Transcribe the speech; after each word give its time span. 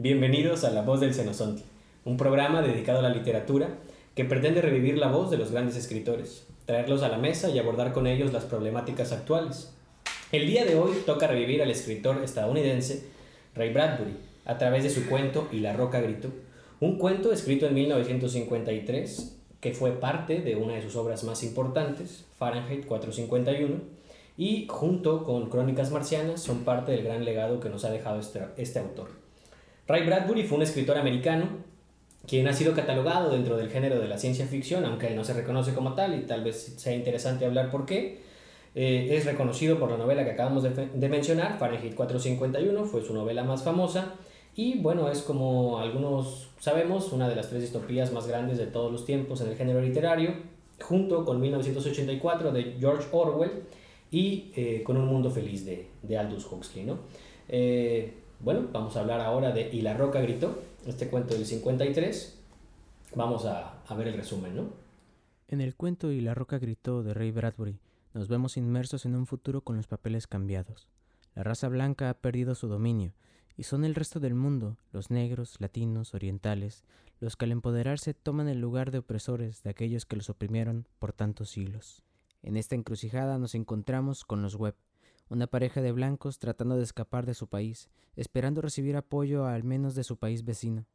Bienvenidos 0.00 0.62
a 0.62 0.70
La 0.70 0.82
Voz 0.82 1.00
del 1.00 1.12
Cenozonte, 1.12 1.64
un 2.04 2.16
programa 2.16 2.62
dedicado 2.62 3.00
a 3.00 3.02
la 3.02 3.08
literatura 3.08 3.78
que 4.14 4.24
pretende 4.24 4.62
revivir 4.62 4.96
la 4.96 5.08
voz 5.08 5.28
de 5.28 5.38
los 5.38 5.50
grandes 5.50 5.74
escritores, 5.74 6.46
traerlos 6.66 7.02
a 7.02 7.08
la 7.08 7.18
mesa 7.18 7.50
y 7.50 7.58
abordar 7.58 7.92
con 7.92 8.06
ellos 8.06 8.32
las 8.32 8.44
problemáticas 8.44 9.10
actuales. 9.10 9.74
El 10.30 10.46
día 10.46 10.64
de 10.64 10.76
hoy 10.76 10.92
toca 11.04 11.26
revivir 11.26 11.64
al 11.64 11.72
escritor 11.72 12.22
estadounidense 12.22 13.08
Ray 13.56 13.72
Bradbury 13.72 14.16
a 14.44 14.56
través 14.56 14.84
de 14.84 14.90
su 14.90 15.04
cuento 15.08 15.48
Y 15.50 15.58
la 15.58 15.72
roca 15.72 16.00
gritó, 16.00 16.28
un 16.78 16.96
cuento 16.96 17.32
escrito 17.32 17.66
en 17.66 17.74
1953 17.74 19.36
que 19.60 19.74
fue 19.74 19.90
parte 19.90 20.42
de 20.42 20.54
una 20.54 20.74
de 20.74 20.82
sus 20.82 20.94
obras 20.94 21.24
más 21.24 21.42
importantes, 21.42 22.24
Fahrenheit 22.38 22.86
451, 22.86 23.80
y 24.36 24.68
junto 24.68 25.24
con 25.24 25.50
Crónicas 25.50 25.90
Marcianas 25.90 26.40
son 26.40 26.60
parte 26.60 26.92
del 26.92 27.02
gran 27.02 27.24
legado 27.24 27.58
que 27.58 27.68
nos 27.68 27.84
ha 27.84 27.90
dejado 27.90 28.20
este, 28.20 28.44
este 28.58 28.78
autor. 28.78 29.26
Ray 29.88 30.04
Bradbury 30.04 30.42
fue 30.44 30.58
un 30.58 30.62
escritor 30.62 30.98
americano 30.98 31.46
quien 32.26 32.46
ha 32.46 32.52
sido 32.52 32.74
catalogado 32.74 33.30
dentro 33.30 33.56
del 33.56 33.70
género 33.70 33.98
de 33.98 34.06
la 34.06 34.18
ciencia 34.18 34.46
ficción, 34.46 34.84
aunque 34.84 35.06
él 35.06 35.16
no 35.16 35.24
se 35.24 35.32
reconoce 35.32 35.72
como 35.72 35.94
tal 35.94 36.14
y 36.14 36.26
tal 36.26 36.44
vez 36.44 36.74
sea 36.76 36.94
interesante 36.94 37.46
hablar 37.46 37.70
por 37.70 37.86
qué. 37.86 38.20
Eh, 38.74 39.08
es 39.12 39.24
reconocido 39.24 39.78
por 39.78 39.90
la 39.90 39.96
novela 39.96 40.24
que 40.24 40.32
acabamos 40.32 40.62
de, 40.62 41.08
mencionar, 41.08 41.58
Fahrenheit 41.58 41.94
451, 41.94 42.84
fue 42.84 43.02
su 43.02 43.14
novela 43.14 43.44
más 43.44 43.62
famosa 43.62 44.14
y 44.54 44.78
bueno, 44.78 45.10
es 45.10 45.22
como 45.22 45.78
algunos 45.78 46.50
sabemos, 46.60 47.10
una 47.12 47.26
de 47.26 47.34
las 47.34 47.48
tres 47.48 47.62
distopías 47.62 48.12
más 48.12 48.26
grandes 48.28 48.58
de 48.58 48.66
todos 48.66 48.92
los 48.92 49.06
tiempos 49.06 49.40
en 49.40 49.48
el 49.48 49.56
género 49.56 49.80
literario, 49.80 50.34
junto 50.82 51.24
con 51.24 51.40
1984 51.40 52.52
de 52.52 52.76
George 52.78 53.08
Orwell 53.10 53.62
y 54.10 54.52
eh, 54.54 54.82
con 54.84 54.98
Un 54.98 55.06
Mundo 55.06 55.30
Feliz 55.30 55.64
de, 55.64 55.86
de 56.02 56.18
Aldous 56.18 56.46
Huxley. 56.52 56.84
¿no? 56.84 56.98
Eh, 57.48 58.12
bueno, 58.40 58.68
vamos 58.72 58.96
a 58.96 59.00
hablar 59.00 59.20
ahora 59.20 59.50
de 59.50 59.68
Y 59.74 59.82
la 59.82 59.94
Roca 59.94 60.20
Gritó, 60.20 60.62
este 60.86 61.08
cuento 61.08 61.34
del 61.34 61.44
53. 61.44 62.38
Vamos 63.14 63.44
a, 63.44 63.82
ver 63.96 64.08
el 64.08 64.14
resumen, 64.14 64.54
¿no? 64.54 64.64
En 65.48 65.60
el 65.60 65.74
cuento 65.74 66.12
Y 66.12 66.20
la 66.20 66.34
Roca 66.34 66.58
Gritó 66.58 67.02
de 67.02 67.14
Ray 67.14 67.30
Bradbury, 67.30 67.78
nos 68.14 68.28
vemos 68.28 68.56
inmersos 68.56 69.06
en 69.06 69.16
un 69.16 69.26
futuro 69.26 69.62
con 69.62 69.76
los 69.76 69.86
papeles 69.86 70.26
cambiados. 70.26 70.88
La 71.34 71.42
raza 71.42 71.68
blanca 71.68 72.10
ha 72.10 72.14
perdido 72.14 72.54
su 72.54 72.68
dominio 72.68 73.12
y 73.56 73.64
son 73.64 73.84
el 73.84 73.94
resto 73.94 74.20
del 74.20 74.34
mundo, 74.34 74.76
los 74.92 75.10
negros, 75.10 75.56
latinos, 75.58 76.14
orientales, 76.14 76.84
los 77.20 77.36
que 77.36 77.44
al 77.46 77.52
empoderarse 77.52 78.14
toman 78.14 78.48
el 78.48 78.60
lugar 78.60 78.92
de 78.92 78.98
opresores 78.98 79.62
de 79.62 79.70
aquellos 79.70 80.06
que 80.06 80.16
los 80.16 80.30
oprimieron 80.30 80.86
por 81.00 81.12
tantos 81.12 81.50
siglos. 81.50 82.04
En 82.42 82.56
esta 82.56 82.76
encrucijada 82.76 83.38
nos 83.38 83.56
encontramos 83.56 84.24
con 84.24 84.42
los 84.42 84.54
Webb, 84.54 84.76
una 85.28 85.46
pareja 85.46 85.80
de 85.82 85.92
blancos 85.92 86.38
tratando 86.38 86.76
de 86.76 86.82
escapar 86.82 87.26
de 87.26 87.34
su 87.34 87.48
país, 87.48 87.88
esperando 88.16 88.60
recibir 88.60 88.96
apoyo 88.96 89.46
al 89.46 89.64
menos 89.64 89.94
de 89.94 90.04
su 90.04 90.16
país 90.16 90.44
vecino. 90.44 90.86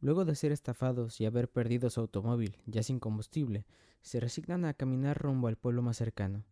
Luego 0.00 0.24
de 0.24 0.34
ser 0.34 0.52
estafados 0.52 1.20
y 1.20 1.26
haber 1.26 1.50
perdido 1.50 1.90
su 1.90 2.00
automóvil, 2.00 2.56
ya 2.66 2.82
sin 2.82 3.00
combustible, 3.00 3.66
se 4.00 4.20
resignan 4.20 4.64
a 4.64 4.74
caminar 4.74 5.18
rumbo 5.18 5.48
al 5.48 5.56
pueblo 5.56 5.82
más 5.82 5.96
cercano. 5.96 6.44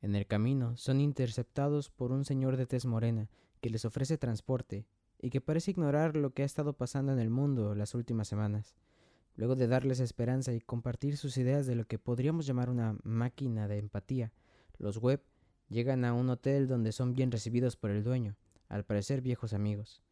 En 0.00 0.14
el 0.14 0.26
camino 0.26 0.76
son 0.76 1.00
interceptados 1.00 1.90
por 1.90 2.12
un 2.12 2.24
señor 2.24 2.56
de 2.56 2.66
tez 2.66 2.86
morena 2.86 3.30
que 3.60 3.70
les 3.70 3.84
ofrece 3.84 4.18
transporte 4.18 4.86
y 5.20 5.30
que 5.30 5.40
parece 5.40 5.70
ignorar 5.70 6.16
lo 6.16 6.34
que 6.34 6.42
ha 6.42 6.46
estado 6.46 6.74
pasando 6.74 7.12
en 7.12 7.18
el 7.18 7.30
mundo 7.30 7.74
las 7.74 7.94
últimas 7.94 8.28
semanas. 8.28 8.74
Luego 9.36 9.56
de 9.56 9.66
darles 9.66 10.00
esperanza 10.00 10.52
y 10.52 10.60
compartir 10.60 11.16
sus 11.16 11.36
ideas 11.38 11.66
de 11.66 11.74
lo 11.74 11.86
que 11.86 11.98
podríamos 11.98 12.46
llamar 12.46 12.70
una 12.70 12.96
máquina 13.02 13.66
de 13.66 13.78
empatía, 13.78 14.32
los 14.78 14.98
web 14.98 15.22
llegan 15.74 16.04
a 16.04 16.14
un 16.14 16.30
hotel 16.30 16.68
donde 16.68 16.92
son 16.92 17.14
bien 17.14 17.32
recibidos 17.32 17.76
por 17.76 17.90
el 17.90 18.04
dueño, 18.04 18.36
al 18.68 18.84
parecer 18.84 19.20
viejos 19.20 19.52
amigos. 19.52 20.02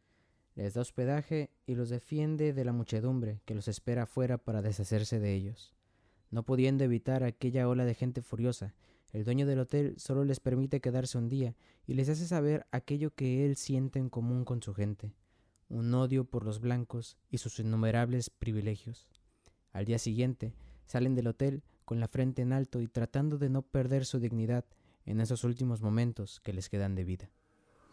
Les 0.55 0.73
da 0.73 0.81
hospedaje 0.81 1.49
y 1.65 1.75
los 1.75 1.89
defiende 1.89 2.51
de 2.51 2.65
la 2.65 2.73
muchedumbre 2.73 3.41
que 3.45 3.55
los 3.55 3.69
espera 3.69 4.03
afuera 4.03 4.37
para 4.37 4.61
deshacerse 4.61 5.19
de 5.19 5.33
ellos. 5.33 5.73
No 6.29 6.43
pudiendo 6.43 6.83
evitar 6.83 7.23
aquella 7.23 7.67
ola 7.69 7.85
de 7.85 7.95
gente 7.95 8.21
furiosa, 8.21 8.75
el 9.13 9.23
dueño 9.23 9.47
del 9.47 9.59
hotel 9.59 9.95
solo 9.97 10.25
les 10.25 10.39
permite 10.39 10.81
quedarse 10.81 11.17
un 11.17 11.29
día 11.29 11.55
y 11.87 11.93
les 11.93 12.09
hace 12.09 12.27
saber 12.27 12.67
aquello 12.71 13.15
que 13.15 13.45
él 13.45 13.55
siente 13.55 13.99
en 13.99 14.09
común 14.09 14.43
con 14.43 14.61
su 14.61 14.73
gente, 14.73 15.13
un 15.69 15.93
odio 15.93 16.25
por 16.25 16.43
los 16.43 16.59
blancos 16.59 17.17
y 17.29 17.37
sus 17.37 17.59
innumerables 17.59 18.29
privilegios. 18.29 19.07
Al 19.71 19.85
día 19.85 19.97
siguiente, 19.97 20.53
salen 20.85 21.15
del 21.15 21.27
hotel 21.27 21.63
con 21.85 21.99
la 21.99 22.07
frente 22.07 22.41
en 22.41 22.51
alto 22.51 22.81
y 22.81 22.87
tratando 22.87 23.37
de 23.37 23.49
no 23.49 23.61
perder 23.61 24.05
su 24.05 24.19
dignidad 24.19 24.65
en 25.05 25.21
esos 25.21 25.43
últimos 25.43 25.81
momentos 25.81 26.39
que 26.39 26.53
les 26.53 26.69
quedan 26.69 26.95
de 26.95 27.03
vida. 27.03 27.29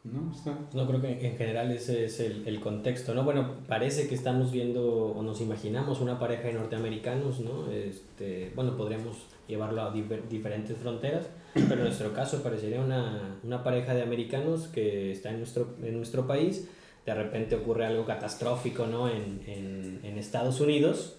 No, 0.03 0.33
no 0.73 0.87
creo 0.87 1.03
que 1.03 1.27
en 1.27 1.37
general 1.37 1.71
ese 1.73 2.07
es 2.07 2.21
el, 2.21 2.49
el, 2.49 2.59
contexto, 2.61 3.15
¿no? 3.15 3.23
Bueno, 3.23 3.59
parece 3.69 4.09
que 4.09 4.15
estamos 4.15 4.51
viendo 4.51 5.09
o 5.09 5.23
nos 5.23 5.43
imaginamos 5.43 6.01
una 6.01 6.19
pareja 6.19 6.45
de 6.45 6.55
norteamericanos, 6.55 7.41
¿no? 7.41 7.71
Este, 7.71 8.51
bueno, 8.55 8.79
podríamos 8.79 9.19
llevarlo 9.47 9.83
a 9.83 9.93
diferentes 9.93 10.79
fronteras, 10.79 11.29
pero 11.53 11.75
en 11.75 11.85
nuestro 11.85 12.15
caso 12.15 12.43
parecería 12.43 12.81
una, 12.81 13.39
una, 13.43 13.63
pareja 13.63 13.93
de 13.93 14.03
americanos 14.03 14.69
que 14.69 15.13
está 15.13 15.33
en 15.33 15.39
nuestro, 15.39 15.75
en 15.83 15.97
nuestro 15.99 16.27
país, 16.27 16.67
de 17.05 17.15
repente 17.15 17.57
ocurre 17.57 17.85
algo 17.85 18.07
catastrófico, 18.07 18.87
¿no? 18.87 19.07
En, 19.11 19.43
en, 19.47 20.01
en 20.03 20.17
Estados 20.17 20.63
Unidos 20.63 21.19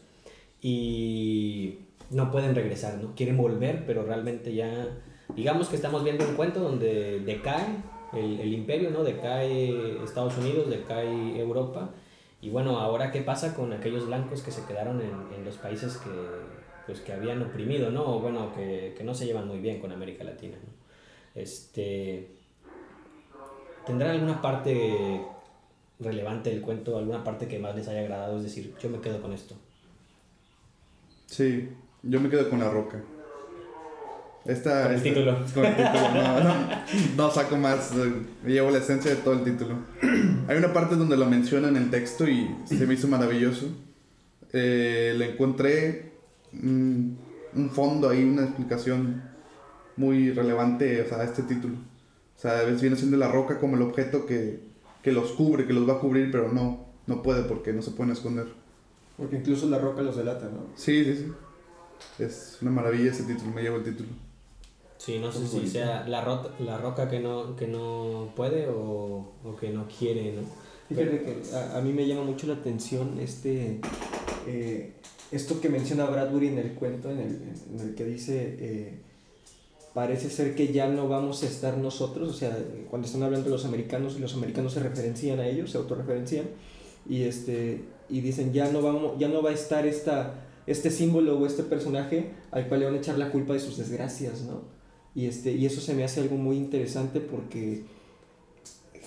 y 0.60 1.80
no 2.10 2.32
pueden 2.32 2.56
regresar, 2.56 2.98
¿no? 2.98 3.14
Quieren 3.16 3.38
volver, 3.38 3.86
pero 3.86 4.04
realmente 4.04 4.54
ya, 4.54 4.88
digamos 5.36 5.70
que 5.70 5.76
estamos 5.76 6.04
viendo 6.04 6.28
un 6.28 6.36
cuento 6.36 6.60
donde 6.60 7.20
decae 7.20 7.78
el, 8.14 8.40
el, 8.40 8.54
imperio, 8.54 8.92
¿no? 8.92 9.04
Decae 9.04 10.04
Estados 10.04 10.38
Unidos, 10.38 10.70
decae 10.70 11.40
Europa. 11.40 11.90
Y 12.42 12.50
bueno, 12.50 12.80
ahora 12.80 13.12
qué 13.12 13.22
pasa 13.22 13.56
con 13.56 13.72
aquellos 13.72 14.08
blancos 14.08 14.42
que 14.42 14.52
se 14.52 14.66
quedaron 14.66 15.00
en, 15.02 15.38
en 15.38 15.46
los 15.46 15.58
países 15.58 15.98
que, 15.98 16.10
pues, 16.86 17.00
que 17.02 17.14
habían 17.14 17.42
oprimido, 17.42 17.92
¿no? 17.92 18.16
O 18.16 18.20
bueno, 18.20 18.54
que, 18.54 18.94
que, 18.98 19.04
no 19.04 19.14
se 19.14 19.26
llevan 19.26 19.48
muy 19.48 19.60
bien 19.60 19.80
con 19.80 19.92
América 19.92 20.24
Latina, 20.24 20.58
¿no? 20.62 20.72
Este, 21.40 22.28
¿Tendrá 23.86 24.12
alguna 24.12 24.42
parte 24.42 25.22
relevante 26.00 26.50
del 26.50 26.62
cuento, 26.62 26.98
alguna 26.98 27.24
parte 27.24 27.48
que 27.48 27.60
más 27.60 27.76
les 27.76 27.88
haya 27.88 28.02
agradado? 28.02 28.38
Es 28.38 28.44
decir, 28.44 28.74
yo 28.82 28.90
me 28.90 29.00
quedo 29.00 29.22
con 29.22 29.34
esto. 29.34 29.56
Sí, 31.28 31.70
yo 32.04 32.20
me 32.20 32.30
quedo 32.30 32.50
con 32.50 32.60
la 32.60 32.70
roca. 32.70 33.02
Esta, 34.46 34.84
con 34.84 34.92
el 34.92 34.98
esta, 34.98 35.10
título. 35.10 35.46
Con 35.54 35.66
el 35.66 35.76
título, 35.76 36.14
no, 36.14 36.44
no, 36.44 36.54
no 37.16 37.32
saco 37.32 37.58
más, 37.58 37.92
me 38.44 38.52
llevo 38.52 38.72
la 38.72 38.80
esencia 38.80 39.12
de 39.12 39.18
todo 39.18 39.36
el 39.36 39.44
título. 39.44 39.76
Hay 40.48 40.58
una 40.58 40.74
parte 40.74 40.96
donde 40.96 41.16
lo 41.16 41.28
menciona 41.28 41.68
en 41.68 41.78
el 41.78 41.90
texto 41.90 42.28
y 42.28 42.50
se 42.66 42.88
me 42.88 42.96
hizo 42.96 43.08
maravilloso. 43.08 43.68
Eh, 44.54 45.14
le 45.16 45.32
encontré 45.32 46.12
un, 46.54 47.18
un 47.56 47.70
fondo 47.70 48.10
ahí, 48.10 48.24
una 48.24 48.44
explicación 48.44 49.22
muy 49.96 50.32
relevante 50.32 51.02
o 51.02 51.08
sea, 51.08 51.20
a 51.20 51.24
este 51.24 51.44
título. 51.44 51.76
O 52.36 52.40
sea, 52.42 52.64
viene 52.64 52.96
siendo 52.96 53.18
la 53.18 53.28
roca 53.28 53.60
como 53.60 53.76
el 53.76 53.84
objeto 53.84 54.26
que, 54.26 54.60
que 55.04 55.12
los 55.12 55.34
cubre, 55.34 55.68
que 55.68 55.74
los 55.74 55.88
va 55.88 55.94
a 55.94 56.00
cubrir, 56.00 56.32
pero 56.32 56.52
no, 56.52 56.88
no 57.06 57.22
puede 57.22 57.44
porque 57.44 57.72
no 57.74 57.84
se 57.84 57.92
pueden 57.92 58.14
esconder. 58.14 58.48
Porque 59.18 59.38
incluso 59.38 59.70
la 59.70 59.78
roca 59.78 60.02
los 60.02 60.18
delata, 60.18 60.46
¿no? 60.46 60.66
Sí, 60.76 61.06
sí, 61.06 61.16
sí. 61.16 61.32
Es 62.18 62.58
una 62.62 62.72
maravilla 62.72 63.12
ese 63.12 63.24
título, 63.24 63.52
me 63.52 63.62
llevo 63.62 63.78
el 63.78 63.84
título. 63.84 64.10
Sí, 65.04 65.18
no 65.18 65.32
sé 65.32 65.48
si 65.48 65.68
sea 65.68 66.06
la, 66.08 66.22
ro 66.22 66.52
la 66.60 66.78
roca 66.78 67.10
que 67.10 67.20
no, 67.20 67.56
que 67.56 67.66
no 67.66 68.32
puede 68.36 68.68
o, 68.68 69.32
o 69.44 69.56
que 69.60 69.70
no 69.72 69.88
quiere, 69.88 70.34
¿no? 70.34 70.44
Fíjate 70.90 71.24
que 71.24 71.56
a, 71.56 71.80
a, 71.80 71.82
mí 71.82 71.92
me 71.92 72.06
llama 72.06 72.24
mucho 72.24 72.46
la 72.46 72.54
atención 72.54 73.18
este, 73.20 73.80
eh, 74.46 74.94
esto 75.32 75.60
que 75.60 75.70
menciona 75.70 76.06
Bradbury 76.06 76.50
en 76.50 76.60
el 76.60 76.74
cuento, 76.74 77.10
en 77.10 77.18
el, 77.18 77.42
en 77.74 77.80
el 77.80 77.96
que 77.96 78.06
dice, 78.06 78.58
eh, 78.60 79.00
parece 79.96 80.30
ser 80.30 80.54
que 80.54 80.72
ya 80.72 80.88
no 80.88 81.08
vamos 81.08 81.42
a 81.42 81.48
estar 81.48 81.80
nosotros, 81.80 82.30
o 82.30 82.34
sea, 82.34 82.56
cuando 82.92 83.08
están 83.08 83.24
hablando 83.24 83.46
de 83.46 83.52
los 83.56 83.66
americanos, 83.66 84.20
los 84.20 84.36
americanos 84.36 84.74
se 84.74 84.82
referencian 84.82 85.40
a 85.40 85.48
ellos, 85.48 85.72
se 85.72 85.80
autorreferencian, 85.80 86.46
y, 87.10 87.24
este, 87.24 87.86
y 88.08 88.22
dicen, 88.22 88.54
ya 88.54 88.72
no, 88.72 88.84
vamos, 88.84 89.18
ya 89.18 89.30
no 89.30 89.42
va 89.42 89.50
a 89.50 89.54
estar 89.54 89.88
esta, 89.88 90.46
este 90.68 90.92
símbolo 90.92 91.40
o 91.40 91.48
este 91.48 91.64
personaje 91.64 92.34
al 92.52 92.68
cual 92.68 92.82
le 92.82 92.86
van 92.86 92.96
a 92.96 92.98
echar 93.00 93.18
la 93.18 93.32
culpa 93.32 93.54
de 93.54 93.60
sus 93.60 93.78
desgracias, 93.78 94.44
¿no? 94.44 94.80
Y, 95.14 95.26
este, 95.26 95.52
y 95.52 95.66
eso 95.66 95.82
se 95.82 95.94
me 95.94 96.04
hace 96.04 96.22
algo 96.22 96.38
muy 96.38 96.58
interesante 96.58 97.20
porque 97.20 97.84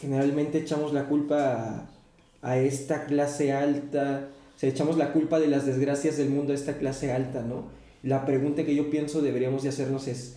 generalmente 0.01 0.59
echamos 0.59 0.93
la 0.93 1.09
culpa 1.09 1.89
a, 2.43 2.51
a, 2.51 2.59
esta 2.59 3.07
clase 3.07 3.53
alta, 3.53 4.29
o 4.55 4.59
sea, 4.59 4.69
echamos 4.69 4.99
la 4.99 5.13
culpa 5.13 5.41
de 5.41 5.49
las 5.49 5.65
desgracias 5.65 6.17
del 6.17 6.29
mundo 6.29 6.53
a 6.53 6.57
esta 6.57 6.77
clase 6.79 7.13
alta, 7.13 7.43
¿no? 7.43 7.65
La 8.03 8.27
pregunta 8.27 8.65
que 8.65 8.75
yo 8.75 8.91
pienso 8.91 9.23
deberíamos 9.23 9.63
de 9.63 9.71
hacernos 9.71 10.09
es 10.09 10.37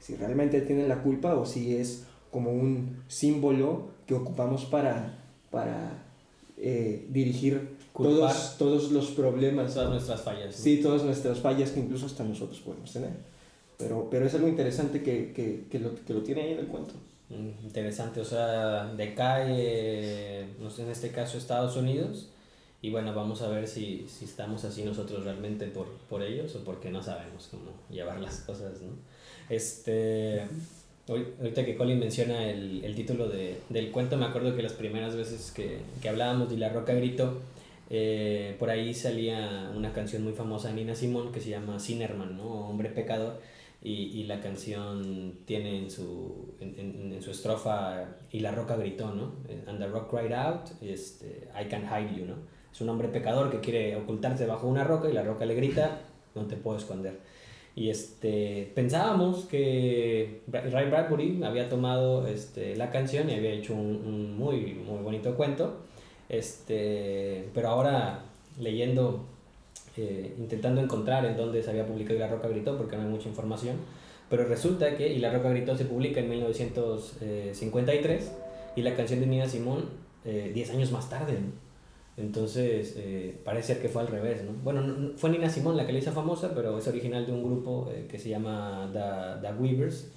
si 0.00 0.14
realmente 0.16 0.60
tienen 0.60 0.88
la 0.88 1.02
culpa 1.02 1.34
o 1.34 1.46
si 1.46 1.76
es 1.76 2.04
como 2.30 2.52
un 2.52 3.02
símbolo 3.08 3.88
que 4.06 4.14
ocupamos 4.14 4.66
para, 4.66 5.18
para 5.50 6.04
eh, 6.58 7.06
dirigir 7.08 7.76
todos, 7.94 8.56
todos 8.58 8.92
los 8.92 9.06
problemas. 9.12 9.74
Todas 9.74 9.90
nuestras 9.90 10.20
fallas. 10.20 10.56
¿no? 10.56 10.64
Sí, 10.64 10.80
todas 10.82 11.02
nuestras 11.02 11.40
fallas 11.40 11.70
que 11.70 11.80
incluso 11.80 12.06
hasta 12.06 12.24
nosotros 12.24 12.60
podemos 12.60 12.92
tener. 12.92 13.10
Pero, 13.78 14.08
pero 14.10 14.26
es 14.26 14.34
algo 14.34 14.48
interesante 14.48 15.02
que, 15.02 15.32
que, 15.32 15.64
que, 15.70 15.78
lo, 15.78 15.94
que 16.04 16.14
lo 16.14 16.22
tiene 16.22 16.42
ahí 16.42 16.52
en 16.52 16.58
el 16.60 16.66
cuento. 16.66 16.94
Mm, 17.28 17.66
Interesante, 17.66 18.20
o 18.20 18.24
sea, 18.24 18.86
decae, 18.94 20.46
no 20.60 20.70
sé, 20.70 20.82
en 20.82 20.90
este 20.90 21.10
caso 21.10 21.36
Estados 21.38 21.76
Unidos, 21.76 22.28
y 22.82 22.90
bueno, 22.90 23.14
vamos 23.14 23.42
a 23.42 23.48
ver 23.48 23.66
si, 23.66 24.06
si 24.08 24.24
estamos 24.24 24.64
así 24.64 24.82
nosotros 24.84 25.24
realmente 25.24 25.66
por, 25.66 25.86
por 26.08 26.22
ellos 26.22 26.54
o 26.54 26.64
porque 26.64 26.90
no 26.90 27.02
sabemos 27.02 27.48
cómo 27.50 27.72
llevar 27.90 28.20
las 28.20 28.40
cosas, 28.40 28.80
¿no? 28.80 28.92
Este, 29.48 30.42
ahorita 31.08 31.64
que 31.64 31.76
Colin 31.76 31.98
menciona 31.98 32.48
el, 32.50 32.84
el 32.84 32.94
título 32.94 33.28
de, 33.28 33.58
del 33.68 33.90
cuento, 33.90 34.16
me 34.16 34.26
acuerdo 34.26 34.54
que 34.56 34.62
las 34.62 34.72
primeras 34.72 35.16
veces 35.16 35.52
que, 35.52 35.78
que 36.00 36.08
hablábamos 36.08 36.50
de 36.50 36.58
La 36.58 36.68
Roca 36.68 36.94
Grito, 36.94 37.38
eh, 37.90 38.56
por 38.58 38.70
ahí 38.70 38.94
salía 38.94 39.70
una 39.74 39.92
canción 39.92 40.24
muy 40.24 40.32
famosa 40.32 40.68
de 40.68 40.74
Nina 40.74 40.94
Simón 40.94 41.32
que 41.32 41.40
se 41.40 41.50
llama 41.50 41.78
Sinnerman, 41.78 42.36
¿no? 42.36 42.68
Hombre 42.68 42.88
pecador. 42.90 43.40
Y, 43.92 44.20
y 44.20 44.24
la 44.24 44.40
canción 44.40 45.38
tiene 45.44 45.78
en 45.78 45.90
su, 45.90 46.54
en, 46.60 46.74
en- 46.78 47.12
en 47.12 47.22
su 47.22 47.30
estrofa 47.30 48.04
y 48.32 48.40
la 48.40 48.50
roca 48.50 48.74
gritó, 48.76 49.12
¿no? 49.14 49.32
Eh, 49.48 49.62
And 49.68 49.78
the 49.78 49.86
rock 49.86 50.10
cried 50.10 50.32
out, 50.32 50.70
este, 50.82 51.48
I 51.60 51.66
can 51.68 51.82
hide 51.84 52.10
you, 52.18 52.24
¿no? 52.26 52.34
Es 52.72 52.80
un 52.80 52.88
hombre 52.88 53.08
pecador 53.08 53.50
que 53.50 53.60
quiere 53.60 53.94
ocultarse 53.96 54.44
bajo 54.46 54.66
una 54.66 54.82
roca 54.84 55.08
y 55.08 55.12
la 55.12 55.22
roca 55.22 55.46
le 55.46 55.54
grita, 55.54 56.00
no 56.34 56.42
te 56.46 56.56
puedo 56.56 56.76
esconder. 56.78 57.14
Y 57.76 57.90
este, 57.90 58.72
pensábamos 58.74 59.44
que 59.44 60.40
Ray 60.50 60.90
Bradbury 60.90 61.42
había 61.44 61.68
tomado 61.68 62.26
este, 62.26 62.74
la 62.76 62.90
canción 62.90 63.30
y 63.30 63.34
había 63.34 63.52
hecho 63.52 63.74
un, 63.74 63.96
un 64.04 64.36
muy, 64.36 64.74
muy 64.74 65.00
bonito 65.02 65.36
cuento, 65.36 65.76
este, 66.28 67.48
pero 67.54 67.68
ahora 67.68 68.24
leyendo 68.58 69.26
eh, 69.96 70.34
intentando 70.38 70.80
encontrar 70.80 71.24
en 71.26 71.36
dónde 71.36 71.62
se 71.62 71.70
había 71.70 71.86
publicado 71.86 72.16
Y 72.16 72.20
la 72.20 72.28
Roca 72.28 72.48
Gritó, 72.48 72.76
porque 72.76 72.96
no 72.96 73.02
hay 73.02 73.08
mucha 73.08 73.28
información. 73.28 73.76
Pero 74.28 74.44
resulta 74.44 74.96
que 74.96 75.12
Y 75.12 75.18
la 75.20 75.32
Roca 75.32 75.50
Gritó 75.50 75.76
se 75.76 75.84
publica 75.84 76.20
en 76.20 76.28
1953 76.28 78.32
y 78.76 78.82
la 78.82 78.94
canción 78.94 79.20
de 79.20 79.26
Nina 79.26 79.48
Simón 79.48 79.84
eh, 80.24 80.50
10 80.52 80.70
años 80.70 80.90
más 80.92 81.08
tarde. 81.08 81.34
¿no? 81.34 81.66
Entonces, 82.22 82.94
eh, 82.96 83.36
parece 83.44 83.74
ser 83.74 83.82
que 83.82 83.88
fue 83.88 84.02
al 84.02 84.08
revés. 84.08 84.42
¿no? 84.44 84.52
Bueno, 84.64 84.80
no- 84.82 85.16
fue 85.16 85.30
Nina 85.30 85.48
Simón 85.48 85.76
la 85.76 85.86
que 85.86 85.92
la 85.92 85.98
hizo 86.00 86.12
famosa, 86.12 86.52
pero 86.54 86.78
es 86.78 86.86
original 86.88 87.24
de 87.26 87.32
un 87.32 87.44
grupo 87.44 87.90
eh, 87.92 88.06
que 88.10 88.18
se 88.18 88.28
llama 88.30 88.90
The, 88.92 89.46
The 89.46 89.54
Weavers 89.54 90.08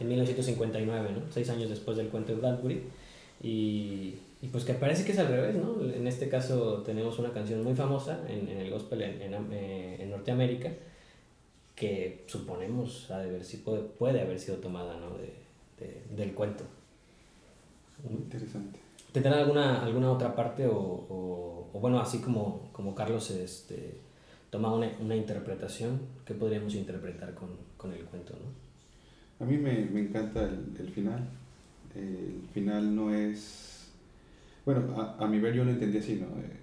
en 0.00 0.08
1959, 0.08 1.08
¿no? 1.14 1.20
seis 1.32 1.48
años 1.50 1.70
después 1.70 1.96
del 1.96 2.08
cuento 2.08 2.32
de 2.34 2.40
Bradbury. 2.40 2.82
Y, 3.42 4.14
y 4.42 4.48
pues 4.48 4.64
que 4.64 4.74
parece 4.74 5.04
que 5.04 5.12
es 5.12 5.18
al 5.18 5.28
revés, 5.28 5.56
¿no? 5.56 5.80
En 5.82 6.06
este 6.06 6.28
caso 6.28 6.82
tenemos 6.84 7.18
una 7.18 7.32
canción 7.32 7.62
muy 7.62 7.74
famosa 7.74 8.20
en, 8.28 8.48
en 8.48 8.58
el 8.58 8.70
gospel 8.70 9.02
en, 9.02 9.22
en, 9.22 9.34
eh, 9.52 9.96
en 10.02 10.10
Norteamérica 10.10 10.70
que 11.74 12.24
suponemos 12.26 13.10
ha 13.10 13.18
de 13.18 13.28
haber, 13.30 13.44
si 13.44 13.58
puede, 13.58 13.82
puede 13.82 14.20
haber 14.20 14.38
sido 14.40 14.58
tomada 14.58 14.98
¿no? 14.98 15.10
de, 15.18 15.32
de- 15.78 16.02
del 16.16 16.32
cuento. 16.34 16.64
Muy 18.08 18.22
interesante. 18.22 18.78
¿Tendrán 19.12 19.34
alguna, 19.34 19.82
alguna 19.82 20.10
otra 20.12 20.34
parte 20.34 20.66
o, 20.66 20.74
o- 20.76 21.70
o 21.72 21.80
bueno, 21.80 21.98
así 22.00 22.18
como, 22.20 22.68
como 22.72 22.94
Carlos 22.94 23.30
este, 23.30 23.94
toma 24.50 24.72
una, 24.74 24.90
una 25.00 25.16
interpretación, 25.16 26.00
¿qué 26.24 26.34
podríamos 26.34 26.74
interpretar 26.74 27.34
con, 27.34 27.48
con 27.76 27.92
el 27.92 28.04
cuento? 28.04 28.34
¿no? 28.34 29.44
A 29.44 29.48
mí 29.48 29.56
me, 29.58 29.84
me 29.86 30.00
encanta 30.00 30.42
el, 30.44 30.74
el 30.78 30.88
final. 30.90 31.20
El 31.94 32.40
final 32.54 32.94
no 32.94 33.14
es... 33.14 33.75
Bueno, 34.66 34.82
a, 35.00 35.24
a 35.24 35.28
mi 35.28 35.40
ver 35.40 35.54
yo 35.54 35.64
lo 35.64 35.70
entendí 35.70 35.98
así, 35.98 36.16
¿no? 36.16 36.26
Eh, 36.42 36.60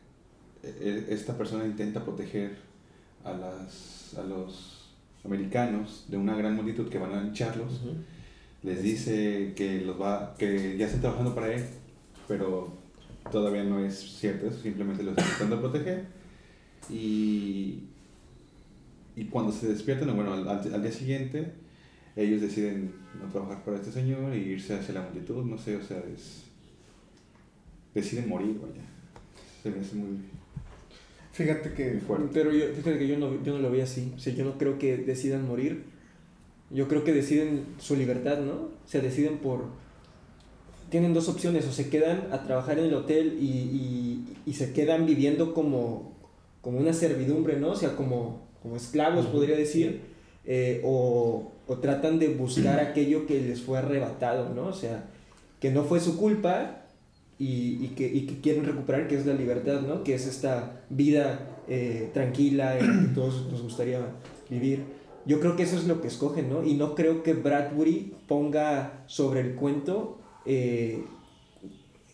eh, 0.63 1.07
Esta 1.09 1.37
persona 1.37 1.65
intenta 1.65 2.03
proteger 2.05 2.57
a, 3.23 3.33
las, 3.33 4.15
a 4.19 4.23
los 4.23 4.93
americanos 5.25 6.05
de 6.09 6.17
una 6.17 6.35
gran 6.35 6.55
multitud 6.55 6.89
que 6.89 6.99
van 6.99 7.13
a 7.13 7.23
lincharlos. 7.23 7.81
Les 8.63 8.83
dice 8.83 9.53
que, 9.55 9.81
los 9.81 10.01
va, 10.01 10.35
que 10.37 10.77
ya 10.77 10.85
están 10.87 11.01
trabajando 11.01 11.35
para 11.35 11.53
él, 11.53 11.65
pero 12.27 12.73
todavía 13.31 13.63
no 13.65 13.79
es 13.79 13.95
cierto 13.97 14.47
eso, 14.47 14.59
simplemente 14.61 15.03
los 15.03 15.17
están 15.17 15.29
tratando 15.29 15.55
de 15.57 15.61
proteger. 15.61 16.05
Y, 16.89 17.83
y 19.15 19.25
cuando 19.25 19.51
se 19.51 19.67
despiertan, 19.67 20.15
bueno, 20.15 20.33
al, 20.33 20.47
al- 20.47 20.81
día 20.81 20.91
siguiente, 20.91 21.53
ellos 22.15 22.41
deciden 22.41 22.93
no 23.21 23.29
trabajar 23.31 23.63
para 23.65 23.77
este 23.77 23.91
señor 23.91 24.35
y 24.35 24.39
irse 24.39 24.75
hacia 24.75 24.95
la 24.95 25.01
multitud, 25.03 25.43
no 25.45 25.57
sé, 25.57 25.75
o 25.77 25.83
sea, 25.83 25.99
es, 26.13 26.45
deciden 27.93 28.29
morir, 28.29 28.59
vaya. 28.61 28.81
Se 29.61 29.69
me 29.69 29.79
hace 29.79 29.95
muy, 29.95 30.17
Fíjate 31.31 31.73
que 31.73 31.91
muy 31.91 32.01
fuerte. 32.01 32.27
Pero 32.33 32.51
yo, 32.51 32.65
fíjate 32.75 32.99
que 32.99 33.07
yo 33.07 33.17
no, 33.17 33.41
yo 33.43 33.53
no 33.53 33.59
lo 33.59 33.71
veo 33.71 33.83
así. 33.83 34.13
O 34.15 34.19
sea, 34.19 34.33
yo 34.33 34.45
no 34.45 34.57
creo 34.57 34.77
que 34.77 34.97
decidan 34.97 35.47
morir. 35.47 35.85
Yo 36.69 36.87
creo 36.87 37.03
que 37.03 37.13
deciden 37.13 37.65
su 37.79 37.95
libertad, 37.95 38.39
¿no? 38.39 38.53
O 38.53 38.71
sea, 38.87 39.01
deciden 39.01 39.37
por... 39.37 39.65
Tienen 40.89 41.13
dos 41.15 41.27
opciones, 41.27 41.65
o 41.65 41.71
se 41.71 41.89
quedan 41.89 42.27
a 42.31 42.43
trabajar 42.43 42.77
en 42.77 42.85
el 42.85 42.93
hotel 42.93 43.37
y, 43.41 43.45
y, 43.47 44.37
y 44.45 44.53
se 44.53 44.73
quedan 44.73 45.07
viviendo 45.07 45.53
como, 45.55 46.13
como 46.61 46.77
una 46.77 46.93
servidumbre, 46.93 47.59
¿no? 47.59 47.71
O 47.71 47.75
sea, 47.75 47.95
como, 47.95 48.43
como 48.61 48.75
esclavos, 48.75 49.25
Ujú. 49.25 49.33
podría 49.37 49.55
decir. 49.55 50.01
eh, 50.45 50.81
o, 50.83 51.51
o 51.67 51.77
tratan 51.79 52.19
de 52.19 52.27
buscar 52.27 52.79
aquello 52.79 53.25
que 53.25 53.41
les 53.41 53.61
fue 53.61 53.79
arrebatado, 53.79 54.53
¿no? 54.53 54.67
O 54.67 54.73
sea, 54.73 55.05
que 55.59 55.71
no 55.71 55.83
fue 55.83 55.99
su 55.99 56.17
culpa 56.17 56.82
y, 57.47 57.85
y 57.85 57.87
que, 57.95 58.07
y 58.07 58.21
que 58.27 58.39
quieren 58.41 58.63
recuperar, 58.65 59.07
que 59.07 59.15
es 59.17 59.25
la 59.25 59.33
libertad, 59.33 59.81
¿no? 59.81 60.03
Que 60.03 60.13
es 60.15 60.25
esta 60.27 60.83
vida 60.89 61.25
eh, 61.67 62.09
tranquila 62.13 62.77
en 62.79 62.87
la 62.87 63.01
que 63.03 63.13
todos 63.15 63.47
nos 63.51 63.61
gustaría 63.61 63.99
vivir. 64.49 64.83
Yo 65.25 65.39
creo 65.39 65.55
que 65.55 65.63
eso 65.63 65.77
es 65.77 65.85
lo 65.85 66.01
que 66.01 66.07
escogen, 66.07 66.49
¿no? 66.49 66.63
Y 66.65 66.73
no 66.75 66.95
creo 66.95 67.23
que 67.23 67.33
Bradbury 67.33 68.13
ponga 68.27 69.03
sobre 69.07 69.39
el 69.41 69.55
cuento 69.55 70.19
eh, 70.45 71.03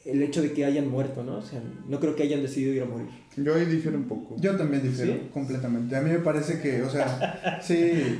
el 0.05 0.21
hecho 0.23 0.41
de 0.41 0.53
que 0.53 0.65
hayan 0.65 0.87
muerto, 0.89 1.23
¿no? 1.23 1.37
O 1.37 1.41
sea, 1.41 1.61
no 1.87 1.99
creo 1.99 2.15
que 2.15 2.23
hayan 2.23 2.41
decidido 2.41 2.73
ir 2.73 2.81
a 2.83 2.85
morir. 2.85 3.07
Yo 3.35 3.53
ahí 3.55 3.65
difiero 3.65 3.97
un 3.97 4.05
poco. 4.07 4.35
yo 4.39 4.55
también 4.57 4.81
difiero 4.83 5.13
¿Sí? 5.13 5.19
completamente. 5.33 5.95
A 5.95 6.01
mí 6.01 6.09
me 6.11 6.19
parece 6.19 6.59
que, 6.61 6.81
o 6.83 6.89
sea, 6.89 7.59
sí, 7.61 8.19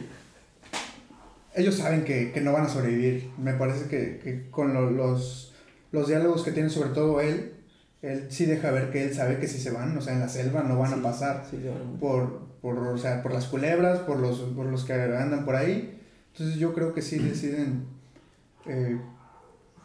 ellos 1.55 1.75
saben 1.75 2.03
que, 2.03 2.31
que 2.31 2.41
no 2.41 2.51
van 2.53 2.65
a 2.65 2.69
sobrevivir. 2.69 3.29
Me 3.37 3.53
parece 3.53 3.87
que, 3.89 4.19
que 4.23 4.49
con 4.51 4.73
lo- 4.73 4.91
los, 4.91 5.48
los 5.91 6.07
diálogos 6.07 6.43
que 6.43 6.51
tiene 6.51 6.69
sobre 6.69 6.89
todo 6.89 7.21
él, 7.21 7.53
él 8.01 8.27
sí 8.29 8.45
deja 8.45 8.71
ver 8.71 8.91
que 8.91 9.03
él 9.03 9.13
sabe 9.13 9.39
que 9.39 9.47
si 9.47 9.59
se 9.59 9.71
van, 9.71 9.97
o 9.97 10.01
sea, 10.01 10.13
en 10.13 10.19
la 10.21 10.29
selva 10.29 10.63
no 10.63 10.77
van 10.79 10.93
Sí, 10.93 10.99
a 10.99 11.03
pasar. 11.03 11.45
sí, 11.49 11.57
por, 11.99 12.39
por, 12.61 12.77
o 12.77 12.97
sea, 12.97 13.21
por 13.23 13.33
las 13.33 13.45
culebras, 13.47 13.99
por 13.99 14.19
los, 14.19 14.39
por 14.39 14.65
los 14.67 14.85
que 14.85 14.93
andan 14.93 15.45
por 15.45 15.55
ahí. 15.55 15.99
Entonces 16.33 16.57
yo 16.57 16.73
creo 16.73 16.93
que 16.93 17.01
sí 17.01 17.17
deciden 17.19 17.85
eh, 18.65 18.99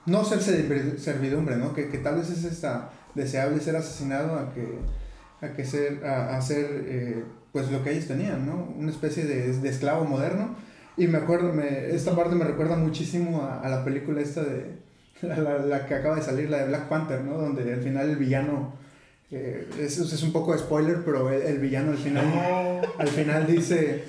no 0.07 0.25
ser 0.25 0.39
servi- 0.41 0.99
servidumbre, 0.99 1.57
¿no? 1.57 1.73
Que, 1.75 1.89
que 1.89 1.99
tal 1.99 2.17
vez 2.17 2.31
es 2.31 2.45
esta 2.45 2.91
deseable 3.15 3.61
ser 3.61 3.77
asesinado 3.77 4.39
a 4.39 4.53
que, 4.53 4.79
a 5.41 5.53
que 5.55 5.65
ser, 5.65 6.05
a, 6.05 6.37
a 6.37 6.43
ser, 6.43 6.67
eh, 6.87 7.25
pues 7.53 7.71
lo 7.71 7.83
que 7.83 7.93
ellos 7.93 8.07
tenían, 8.07 8.45
¿no? 8.47 8.75
Una 8.77 8.91
especie 8.91 9.25
de, 9.25 9.53
de 9.53 9.69
esclavo 9.69 10.05
moderno. 10.05 10.57
Y 10.97 11.07
me 11.09 11.19
acuerdo, 11.19 11.53
me, 11.53 11.89
esta 11.95 12.15
parte 12.15 12.35
me 12.37 12.45
recuerda 12.45 12.77
muchísimo 12.77 13.43
a, 13.43 13.61
a 13.61 13.69
la 13.69 13.85
película 13.85 14.21
esta 14.21 14.43
de, 14.45 14.84
la, 15.25 15.37
la- 15.39 15.59
la 15.59 15.87
que 15.87 15.95
acaba 15.95 16.17
de 16.17 16.23
salir, 16.23 16.51
la 16.51 16.59
de 16.59 16.69
Black 16.69 16.89
Panther, 16.89 17.21
¿no? 17.23 17.39
Donde 17.39 17.73
al 17.73 17.81
final 17.81 18.11
el 18.11 18.17
villano, 18.17 18.73
eh, 19.31 19.69
es, 19.81 19.99
es 19.99 20.23
un 20.23 20.33
poco 20.33 20.53
de 20.53 20.59
spoiler, 20.59 20.99
pero 21.05 21.31
el, 21.31 21.43
el 21.43 21.59
villano 21.59 21.93
al 21.93 21.99
final, 21.99 22.25
al 22.99 23.09
final 23.09 23.47
dice, 23.47 24.05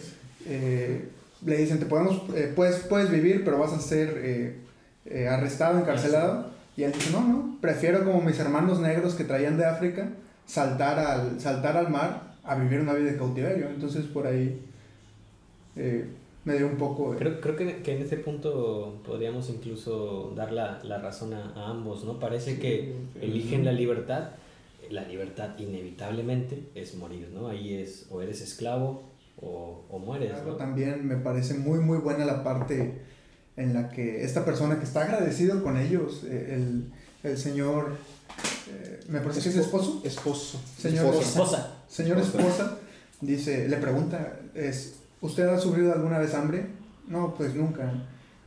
eh, 0.48 1.07
le 1.45 1.57
dicen, 1.57 1.79
te 1.79 1.86
podemos, 1.86 2.24
eh, 2.36 2.51
puedes, 2.55 2.77
puedes 2.81 3.10
vivir, 3.10 3.43
pero 3.43 3.57
vas 3.60 3.74
a 3.74 3.79
ser 3.79 4.13
eh, 4.24 5.27
arrestado, 5.27 5.79
encarcelado. 5.79 6.53
Y 6.77 6.84
él 6.84 6.91
dice, 6.91 7.12
no, 7.12 7.22
no, 7.25 7.57
prefiero 7.62 8.03
como 8.03 8.22
mis 8.22 8.38
hermanos 8.39 8.79
negros 8.79 9.15
que 9.15 9.24
traían 9.24 9.57
de 9.57 9.65
África, 9.65 10.10
saltar 10.45 11.00
al, 11.00 11.39
saltar 11.39 11.77
al 11.77 11.89
mar 11.89 12.34
a 12.43 12.55
vivir 12.55 12.79
una 12.81 12.93
vida 12.93 13.12
de 13.12 13.17
cautiverio. 13.17 13.67
Entonces 13.69 14.05
por 14.05 14.27
ahí 14.27 14.62
eh, 15.77 16.05
me 16.46 16.56
dio 16.56 16.68
un 16.68 16.78
poco 16.78 17.12
de... 17.12 17.18
Creo, 17.18 17.42
creo 17.42 17.56
que, 17.56 17.82
que 17.82 17.96
en 17.98 18.04
ese 18.04 18.18
punto 18.18 19.02
podríamos 19.06 19.50
incluso 19.50 20.32
dar 20.36 20.52
la, 20.52 20.80
la 20.84 21.00
razón 21.00 21.34
a, 21.34 21.52
a 21.56 21.72
ambos, 21.72 22.06
¿no? 22.06 22.20
Parece 22.20 22.60
que 22.60 22.94
eligen 23.20 23.66
la 23.66 23.72
libertad, 23.72 24.30
la 24.90 25.04
libertad 25.04 25.58
inevitablemente 25.58 26.70
es 26.75 26.96
morir, 26.96 27.30
¿no? 27.34 27.48
Ahí 27.48 27.74
es 27.74 28.06
o 28.12 28.22
eres 28.22 28.42
esclavo 28.42 29.04
o, 29.42 29.84
o 29.90 30.00
mueres, 30.00 30.32
¿no? 30.46 30.54
También 30.56 31.06
me 31.08 31.18
parece 31.18 31.56
muy 31.56 31.80
muy 31.80 31.98
buena 31.98 32.24
la 32.25 32.44
parte 32.44 33.02
en 33.58 33.74
la 33.74 33.90
que 33.90 34.24
esta 34.24 34.46
persona 34.46 34.78
que 34.78 34.86
está 34.86 35.04
agradecido 35.04 35.64
con 35.64 35.78
ellos, 35.78 36.24
eh, 36.25 36.56
el, 36.56 36.92
el 37.24 37.38
señor, 37.38 37.96
eh, 38.70 39.00
me 39.08 39.20
parece 39.20 39.42
que 39.42 39.50
es 39.50 39.56
esposo, 39.56 40.02
Esposo. 40.04 40.60
señor 40.78 41.06
Esposa. 41.06 41.22
Esposa. 41.30 41.74
Señor 41.88 42.18
Esposa. 42.20 42.48
esposa, 42.48 42.78
dice, 43.22 43.68
le 43.70 43.78
pregunta, 43.78 44.40
es, 44.54 44.98
¿usted 45.22 45.48
ha 45.48 45.60
sufrido 45.60 45.93
alguna 45.93 46.19
vez 46.19 46.34
hambre? 46.34 46.65
No, 47.07 47.34
pues 47.36 47.55
nunca. 47.55 47.91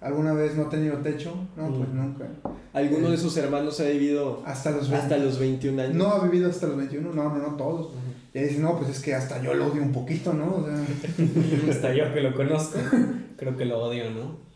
¿Alguna 0.01 0.33
vez 0.33 0.55
no 0.55 0.65
ha 0.65 0.71
tenido 0.71 0.97
techo? 0.99 1.35
No, 1.57 1.69
pues 1.75 1.89
Mm. 1.89 1.97
nunca. 1.97 2.29
Alguno 2.73 3.11
de 3.11 3.17
sus 3.17 3.37
hermanos 3.37 3.81
ha 3.81 3.85
vivido 3.85 4.43
Hasta 4.47 4.71
los 4.71 4.85
hasta 4.91 5.17
20. 5.17 5.19
los 5.27 5.39
21 5.41 5.81
años. 5.83 5.95
No 5.97 6.09
ha 6.09 6.25
vivido 6.25 6.49
hasta 6.49 6.67
los 6.69 6.77
21, 6.77 7.13
no, 7.13 7.25
no, 7.31 7.39
no 7.39 7.57
todos. 7.57 7.87
Ujú. 7.89 7.97
Y 8.35 8.39
dice, 8.41 8.59
no, 8.61 8.77
pues 8.79 8.91
es 8.91 9.01
que 9.01 9.15
hasta 9.15 9.43
yo 9.43 9.55
lo 9.55 9.67
odio 9.73 9.83
un 9.83 9.93
poquito, 9.93 10.33
¿no? 10.35 10.57
O 10.57 10.65
sea, 10.67 10.77
Hasta 11.71 11.95
yo 11.95 12.13
que 12.15 12.21
lo 12.21 12.33
conozco, 12.35 12.79
creo 13.37 13.57
que 13.57 13.65
lo 13.65 13.79
odio, 13.81 14.11
¿no? 14.11 14.47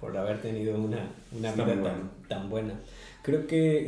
por 0.00 0.16
haber 0.16 0.40
tenido 0.40 0.78
una, 0.78 1.10
una 1.36 1.50
vida 1.52 1.82
tan, 1.82 2.10
tan 2.28 2.48
buena. 2.48 2.74
Creo 3.22 3.48
que 3.48 3.82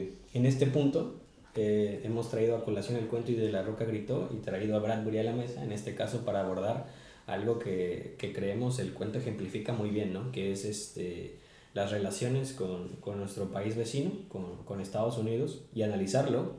eh, 0.00 0.14
en 0.34 0.44
este 0.44 0.66
punto 0.66 1.16
eh, 1.54 2.02
hemos 2.04 2.30
traído 2.30 2.56
a 2.58 2.62
colación 2.64 2.98
el 2.98 3.06
cuento 3.06 3.32
y 3.32 3.36
de 3.36 3.50
la 3.50 3.62
roca 3.62 3.86
gritó 3.86 4.28
y 4.34 4.36
traído 4.44 4.76
a 4.76 4.80
Bradbury 4.80 5.16
a 5.18 5.22
la 5.22 5.32
mesa, 5.32 5.64
en 5.64 5.72
este 5.72 5.94
caso 5.94 6.26
para 6.26 6.40
abordar 6.40 6.86
algo 7.26 7.58
que, 7.58 8.14
que 8.18 8.32
creemos 8.32 8.78
el 8.78 8.92
cuento 8.92 9.18
ejemplifica 9.18 9.72
muy 9.72 9.90
bien, 9.90 10.12
¿no? 10.12 10.30
que 10.32 10.52
es 10.52 10.64
este, 10.64 11.36
las 11.74 11.90
relaciones 11.90 12.52
con, 12.52 12.88
con 13.00 13.18
nuestro 13.18 13.46
país 13.50 13.76
vecino, 13.76 14.12
con, 14.28 14.64
con 14.64 14.80
Estados 14.80 15.18
Unidos, 15.18 15.60
y 15.74 15.82
analizarlo 15.82 16.52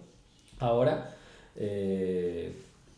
ahora 0.60 1.16
eh, 1.56 2.52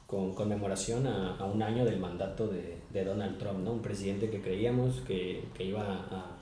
con 0.07 0.33
conmemoración 0.33 1.05
a, 1.05 1.35
a 1.38 1.45
un 1.45 1.61
año 1.61 1.85
del 1.85 1.99
mandato 1.99 2.47
de, 2.47 2.77
de 2.91 3.05
Donald 3.05 3.38
Trump, 3.38 3.59
¿no? 3.59 3.73
un 3.73 3.81
presidente 3.81 4.29
que 4.29 4.41
creíamos 4.41 5.01
que, 5.01 5.43
que, 5.55 5.63
iba 5.65 5.83
a, 5.83 5.95
a- 5.95 6.35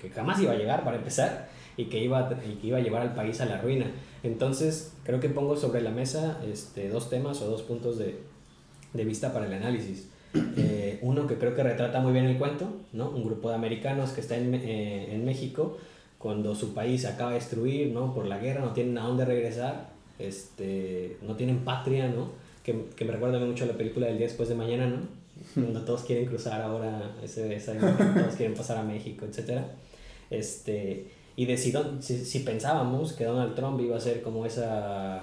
que 0.00 0.10
jamás 0.10 0.40
iba 0.40 0.52
a 0.52 0.56
llegar 0.56 0.82
para 0.84 0.96
empezar 0.96 1.48
y 1.76 1.84
que, 1.86 2.02
iba, 2.02 2.28
y 2.46 2.54
que 2.56 2.66
iba 2.66 2.78
a 2.78 2.80
llevar 2.80 3.02
al 3.02 3.14
país 3.14 3.40
a 3.40 3.46
la 3.46 3.60
ruina. 3.60 3.86
Entonces, 4.24 4.92
creo 5.04 5.20
que 5.20 5.28
pongo 5.28 5.56
sobre 5.56 5.80
la 5.80 5.90
mesa 5.90 6.40
este, 6.44 6.88
dos 6.88 7.08
temas 7.10 7.40
o 7.42 7.46
dos 7.48 7.62
puntos 7.62 7.96
de, 7.98 8.18
de 8.92 9.04
vista 9.04 9.32
para 9.32 9.46
el 9.46 9.52
análisis. 9.54 10.08
Eh, 10.56 10.98
uno 11.02 11.26
que 11.26 11.36
creo 11.36 11.54
que 11.54 11.62
retrata 11.62 12.00
muy 12.00 12.12
bien 12.12 12.24
el 12.24 12.38
cuento, 12.38 12.68
¿no? 12.92 13.10
Un 13.10 13.24
grupo 13.24 13.48
de 13.50 13.54
americanos 13.56 14.10
que 14.10 14.20
está 14.20 14.36
en, 14.36 14.54
eh, 14.54 15.14
en 15.14 15.24
México 15.24 15.76
cuando 16.18 16.54
su 16.54 16.74
país 16.74 17.02
se 17.02 17.08
acaba 17.08 17.30
de 17.30 17.36
destruir, 17.36 17.92
¿no? 17.92 18.14
Por 18.14 18.26
la 18.26 18.38
guerra, 18.38 18.60
no 18.62 18.72
tienen 18.72 18.96
a 18.98 19.02
dónde 19.06 19.24
regresar, 19.24 19.90
este, 20.18 21.18
no 21.22 21.36
tienen 21.36 21.58
patria, 21.64 22.08
¿no? 22.08 22.30
Que, 22.64 22.86
que 22.96 23.04
me 23.04 23.12
recuerda 23.12 23.38
mucho 23.38 23.64
a 23.64 23.66
la 23.66 23.74
película 23.74 24.06
del 24.06 24.16
día 24.18 24.26
después 24.26 24.48
de 24.48 24.54
mañana, 24.54 24.86
¿no? 24.88 24.96
Cuando 25.54 25.82
todos 25.82 26.02
quieren 26.02 26.26
cruzar 26.26 26.62
ahora, 26.62 27.12
ese, 27.22 27.46
imagen, 27.46 28.14
todos 28.14 28.34
quieren 28.36 28.54
pasar 28.54 28.78
a 28.78 28.82
México, 28.82 29.26
etcétera. 29.28 29.66
Este, 30.30 31.08
y 31.36 31.46
de 31.46 31.56
si, 31.56 31.70
don- 31.72 32.02
si, 32.02 32.24
si 32.24 32.40
pensábamos 32.40 33.12
que 33.12 33.24
Donald 33.24 33.54
Trump 33.54 33.80
iba 33.80 33.96
a 33.96 34.00
ser 34.00 34.22
como 34.22 34.46
esa, 34.46 35.20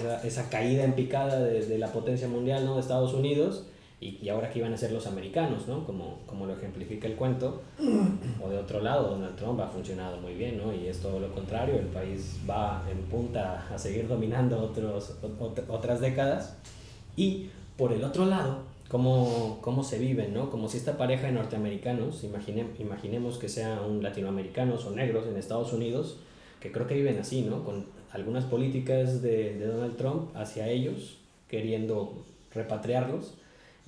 esa, 0.00 0.26
esa 0.26 0.48
caída 0.50 0.84
en 0.84 0.94
picada 0.94 1.40
de, 1.40 1.64
de 1.64 1.78
la 1.78 1.92
potencia 1.92 2.26
mundial, 2.28 2.64
¿no? 2.64 2.74
De 2.74 2.80
Estados 2.80 3.14
Unidos, 3.14 3.66
y, 4.00 4.18
y 4.22 4.28
ahora 4.30 4.50
que 4.50 4.60
iban 4.60 4.72
a 4.72 4.76
ser 4.78 4.92
los 4.92 5.06
americanos, 5.06 5.68
¿no? 5.68 5.84
Como, 5.84 6.20
como 6.26 6.46
lo 6.46 6.54
ejemplifica 6.54 7.06
el 7.06 7.16
cuento. 7.16 7.60
O 8.42 8.48
de 8.48 8.56
otro 8.56 8.80
lado, 8.80 9.10
Donald 9.10 9.36
Trump 9.36 9.60
ha 9.60 9.66
funcionado 9.68 10.16
muy 10.18 10.34
bien, 10.34 10.56
¿no? 10.56 10.72
Y 10.74 10.86
es 10.86 11.00
todo 11.00 11.20
lo 11.20 11.30
contrario, 11.34 11.74
el 11.74 11.86
país 11.86 12.38
va 12.48 12.82
en 12.90 12.98
punta 13.02 13.66
a 13.72 13.78
seguir 13.78 14.08
dominando 14.08 14.58
otros, 14.58 15.16
ot- 15.22 15.64
otras 15.68 16.00
décadas. 16.00 16.56
Y 17.16 17.50
por 17.76 17.92
el 17.92 18.02
otro 18.02 18.24
lado, 18.24 18.62
cómo, 18.88 19.58
cómo 19.60 19.84
se 19.84 19.98
viven, 19.98 20.32
¿no? 20.32 20.50
Como 20.50 20.68
si 20.68 20.78
esta 20.78 20.96
pareja 20.96 21.26
de 21.26 21.32
norteamericanos, 21.32 22.24
imagine, 22.24 22.66
imaginemos 22.78 23.36
que 23.36 23.48
sean 23.50 24.02
latinoamericanos 24.02 24.86
o 24.86 24.92
negros 24.92 25.26
en 25.26 25.36
Estados 25.36 25.72
Unidos, 25.74 26.16
que 26.60 26.72
creo 26.72 26.86
que 26.86 26.94
viven 26.94 27.18
así, 27.18 27.42
¿no? 27.42 27.64
Con 27.64 27.84
algunas 28.12 28.44
políticas 28.44 29.20
de, 29.20 29.58
de 29.58 29.66
Donald 29.66 29.96
Trump 29.96 30.34
hacia 30.34 30.68
ellos, 30.68 31.18
queriendo 31.48 32.14
repatriarlos 32.54 33.34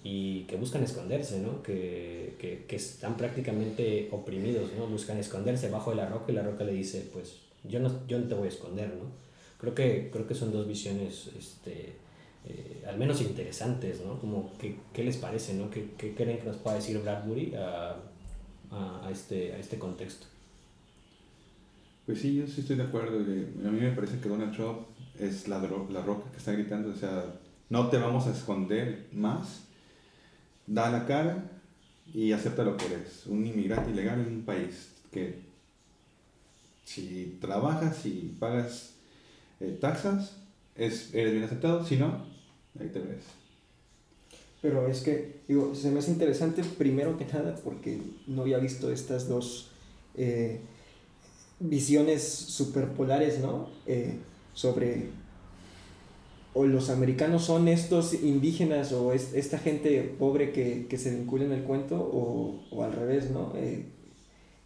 y 0.04 0.44
que 0.44 0.56
buscan 0.56 0.82
esconderse, 0.82 1.40
¿no? 1.40 1.62
Que, 1.62 2.34
que, 2.38 2.64
que 2.66 2.76
están 2.76 3.16
prácticamente 3.16 4.08
oprimidos, 4.10 4.72
¿no? 4.76 4.86
Buscan 4.86 5.18
esconderse 5.18 5.70
bajo 5.70 5.90
de 5.90 5.96
la 5.96 6.08
roca 6.08 6.32
y 6.32 6.34
la 6.34 6.42
roca 6.42 6.64
le 6.64 6.72
dice, 6.72 7.08
pues 7.12 7.36
yo 7.64 7.80
no, 7.80 8.06
yo 8.06 8.18
no 8.18 8.26
te 8.26 8.34
voy 8.34 8.46
a 8.46 8.50
esconder, 8.50 8.88
¿no? 8.88 9.10
Creo 9.58 9.74
que, 9.74 10.10
creo 10.12 10.26
que 10.26 10.34
son 10.34 10.52
dos 10.52 10.66
visiones, 10.66 11.30
este, 11.38 11.92
eh, 12.48 12.82
al 12.86 12.98
menos 12.98 13.20
interesantes, 13.20 14.00
¿no? 14.04 14.18
Como, 14.18 14.52
¿qué, 14.58 14.76
qué 14.92 15.04
les 15.04 15.16
parece, 15.18 15.54
¿no? 15.54 15.70
¿Qué, 15.70 15.90
qué 15.96 16.14
creen 16.14 16.38
que 16.38 16.46
nos 16.46 16.56
pueda 16.56 16.76
decir 16.76 16.98
Bradbury 16.98 17.54
a, 17.54 17.96
a, 18.70 19.06
a 19.06 19.10
este, 19.10 19.52
a 19.52 19.58
este 19.58 19.78
contexto? 19.78 20.26
Pues 22.06 22.20
sí, 22.20 22.34
yo 22.34 22.46
sí 22.48 22.62
estoy 22.62 22.76
de 22.76 22.82
acuerdo. 22.82 23.18
A 23.18 23.70
mí 23.70 23.80
me 23.80 23.92
parece 23.92 24.18
que 24.18 24.28
Donald 24.28 24.52
Trump 24.56 24.80
es 25.20 25.46
la, 25.46 25.60
la 25.60 26.02
roca 26.02 26.30
que 26.32 26.38
está 26.38 26.50
gritando, 26.50 26.90
o 26.90 26.96
sea, 26.96 27.24
no 27.70 27.88
te 27.88 27.98
vamos 27.98 28.26
a 28.26 28.32
esconder 28.32 29.06
más, 29.12 29.68
da 30.72 30.90
la 30.90 31.06
cara 31.06 31.50
y 32.12 32.32
acepta 32.32 32.64
lo 32.64 32.76
que 32.76 32.86
eres. 32.86 33.26
Un 33.26 33.46
inmigrante 33.46 33.90
ilegal 33.90 34.20
en 34.20 34.26
un 34.26 34.42
país 34.42 34.88
que 35.10 35.40
si 36.84 37.38
trabajas 37.40 38.04
y 38.06 38.34
pagas 38.38 38.94
eh, 39.60 39.76
taxas, 39.80 40.36
es, 40.74 41.14
eres 41.14 41.32
bien 41.32 41.44
aceptado, 41.44 41.84
si 41.84 41.96
no, 41.96 42.24
ahí 42.80 42.88
te 42.88 43.00
ves. 43.00 43.24
Pero 44.60 44.86
es 44.88 45.00
que, 45.00 45.40
digo, 45.48 45.74
se 45.74 45.90
me 45.90 45.98
hace 45.98 46.10
interesante 46.10 46.62
primero 46.62 47.18
que 47.18 47.26
nada 47.26 47.56
porque 47.64 48.00
no 48.26 48.42
había 48.42 48.58
visto 48.58 48.92
estas 48.92 49.28
dos 49.28 49.70
eh, 50.16 50.60
visiones 51.58 52.22
superpolares, 52.22 53.40
¿no? 53.40 53.70
Eh, 53.86 54.18
sobre 54.54 55.10
o 56.54 56.66
los 56.66 56.90
americanos 56.90 57.44
son 57.44 57.68
estos 57.68 58.14
indígenas 58.14 58.92
o 58.92 59.12
es, 59.12 59.32
esta 59.34 59.58
gente 59.58 60.14
pobre 60.18 60.52
que, 60.52 60.86
que 60.88 60.98
se 60.98 61.10
vincula 61.14 61.44
en 61.44 61.52
el 61.52 61.62
cuento 61.62 61.96
o, 61.96 62.62
o 62.70 62.82
al 62.82 62.92
revés, 62.92 63.30
¿no? 63.30 63.52
Eh, 63.56 63.86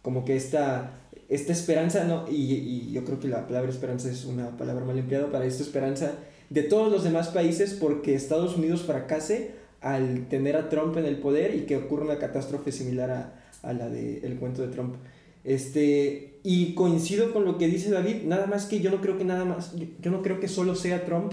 como 0.01 0.25
que 0.25 0.35
esta, 0.35 0.99
esta 1.29 1.53
esperanza, 1.53 2.03
¿no? 2.03 2.25
Y, 2.29 2.53
y 2.53 2.91
yo 2.91 3.05
creo 3.05 3.19
que 3.19 3.27
la 3.27 3.47
palabra 3.47 3.69
esperanza 3.69 4.09
es 4.09 4.25
una 4.25 4.57
palabra 4.57 4.85
mal 4.85 4.97
empleada 4.97 5.31
para 5.31 5.45
esta 5.45 5.63
esperanza 5.63 6.13
de 6.49 6.63
todos 6.63 6.91
los 6.91 7.03
demás 7.03 7.29
países 7.29 7.73
porque 7.73 8.15
Estados 8.15 8.57
Unidos 8.57 8.81
fracase 8.83 9.51
al 9.81 10.27
tener 10.27 10.55
a 10.55 10.69
Trump 10.69 10.97
en 10.97 11.05
el 11.05 11.17
poder 11.17 11.55
y 11.55 11.61
que 11.61 11.77
ocurra 11.77 12.05
una 12.05 12.19
catástrofe 12.19 12.71
similar 12.71 13.11
a, 13.11 13.33
a 13.63 13.73
la 13.73 13.89
del 13.89 14.23
el 14.23 14.35
cuento 14.37 14.61
de 14.61 14.69
Trump. 14.69 14.95
Este, 15.43 16.39
y 16.43 16.73
coincido 16.73 17.31
con 17.31 17.45
lo 17.45 17.57
que 17.57 17.67
dice 17.67 17.89
David, 17.89 18.23
nada 18.25 18.47
más 18.47 18.65
que 18.65 18.81
yo 18.81 18.91
no 18.91 18.99
creo 18.99 19.17
que 19.17 19.23
nada 19.23 19.45
más, 19.45 19.73
yo 20.01 20.11
no 20.11 20.21
creo 20.21 20.41
que 20.41 20.49
solo 20.49 20.75
sea 20.75 21.05
Trump 21.05 21.31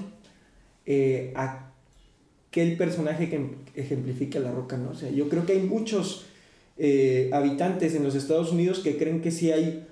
eh, 0.87 1.33
aquel 1.35 2.77
personaje 2.77 3.29
que 3.31 3.51
ejemplifica 3.75 4.39
la 4.39 4.53
roca, 4.53 4.77
¿no? 4.77 4.91
O 4.91 4.95
sea, 4.95 5.11
yo 5.11 5.29
creo 5.29 5.47
que 5.47 5.53
hay 5.53 5.63
muchos 5.63 6.27
eh, 6.77 7.31
habitantes 7.33 7.95
en 7.95 8.03
los 8.03 8.15
Estados 8.15 8.53
Unidos 8.53 8.81
que 8.81 8.97
creen 8.97 9.21
que 9.21 9.31
sí 9.31 9.53
hay 9.53 9.87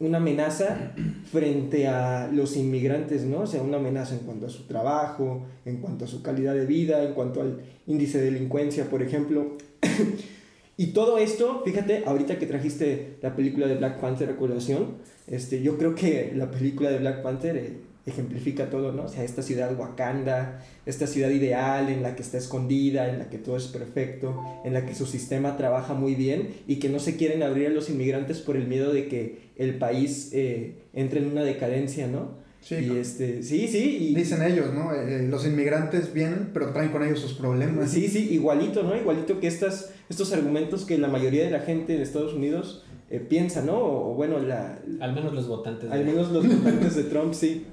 una 0.00 0.18
amenaza 0.18 0.92
frente 1.32 1.86
a 1.86 2.28
los 2.32 2.56
inmigrantes, 2.56 3.24
¿no? 3.24 3.40
O 3.40 3.46
sea, 3.46 3.62
una 3.62 3.76
amenaza 3.76 4.14
en 4.14 4.20
cuanto 4.20 4.46
a 4.46 4.50
su 4.50 4.64
trabajo, 4.64 5.46
en 5.64 5.78
cuanto 5.78 6.04
a 6.04 6.08
su 6.08 6.22
calidad 6.22 6.54
de 6.54 6.66
vida, 6.66 7.02
en 7.04 7.14
cuanto 7.14 7.40
al 7.40 7.60
índice 7.86 8.18
de 8.18 8.30
delincuencia, 8.30 8.90
por 8.90 9.02
ejemplo. 9.02 9.56
y 10.76 10.88
todo 10.88 11.18
esto, 11.18 11.62
fíjate, 11.64 12.04
ahorita 12.06 12.38
que 12.38 12.46
trajiste 12.46 13.16
la 13.22 13.36
película 13.36 13.66
de 13.66 13.76
Black 13.76 14.00
Panther 14.00 14.30
a 14.30 14.36
colación, 14.36 14.96
este, 15.26 15.62
yo 15.62 15.78
creo 15.78 15.94
que 15.94 16.32
la 16.34 16.50
película 16.50 16.90
de 16.90 16.98
Black 16.98 17.22
Panther 17.22 17.56
eh, 17.56 17.72
ejemplifica 18.06 18.68
todo, 18.70 18.92
¿no? 18.92 19.04
O 19.04 19.08
sea, 19.08 19.24
esta 19.24 19.42
ciudad 19.42 19.74
Wakanda, 19.78 20.62
esta 20.86 21.06
ciudad 21.06 21.30
ideal 21.30 21.88
en 21.88 22.02
la 22.02 22.14
que 22.16 22.22
está 22.22 22.38
escondida, 22.38 23.08
en 23.08 23.18
la 23.18 23.30
que 23.30 23.38
todo 23.38 23.56
es 23.56 23.66
perfecto, 23.68 24.42
en 24.64 24.74
la 24.74 24.84
que 24.86 24.94
su 24.94 25.06
sistema 25.06 25.56
trabaja 25.56 25.94
muy 25.94 26.14
bien 26.14 26.48
y 26.66 26.76
que 26.76 26.88
no 26.88 26.98
se 26.98 27.16
quieren 27.16 27.42
abrir 27.42 27.68
a 27.68 27.70
los 27.70 27.88
inmigrantes 27.88 28.40
por 28.40 28.56
el 28.56 28.66
miedo 28.68 28.92
de 28.92 29.08
que 29.08 29.38
el 29.56 29.78
país 29.78 30.30
eh, 30.32 30.74
entre 30.92 31.20
en 31.20 31.26
una 31.30 31.42
decadencia, 31.44 32.06
¿no? 32.06 32.42
Sí, 32.60 32.76
Y 32.76 32.96
este, 32.96 33.42
sí, 33.42 33.68
sí, 33.68 33.98
y... 34.10 34.14
dicen 34.14 34.42
ellos, 34.42 34.72
¿no? 34.72 34.94
Eh, 34.94 35.26
los 35.28 35.46
inmigrantes 35.46 36.14
vienen, 36.14 36.50
pero 36.54 36.72
traen 36.72 36.90
con 36.90 37.02
ellos 37.04 37.20
sus 37.20 37.34
problemas. 37.34 37.90
Sí, 37.90 38.08
sí, 38.08 38.28
igualito, 38.32 38.82
¿no? 38.82 38.96
Igualito 38.96 39.38
que 39.38 39.46
estas, 39.48 39.92
estos 40.08 40.32
argumentos 40.32 40.86
que 40.86 40.96
la 40.96 41.08
mayoría 41.08 41.44
de 41.44 41.50
la 41.50 41.60
gente 41.60 41.94
en 41.94 42.00
Estados 42.00 42.32
Unidos 42.32 42.82
eh, 43.10 43.20
piensa, 43.20 43.60
¿no? 43.60 43.76
O, 43.76 44.12
o 44.12 44.14
bueno, 44.14 44.38
la, 44.38 44.78
Al 45.00 45.12
menos 45.14 45.34
los 45.34 45.46
votantes. 45.46 45.90
de- 45.90 45.94
al 45.94 46.06
menos 46.06 46.30
los 46.32 46.46
votantes 46.48 46.96
de 46.96 47.02
Trump, 47.04 47.34
sí. 47.34 47.66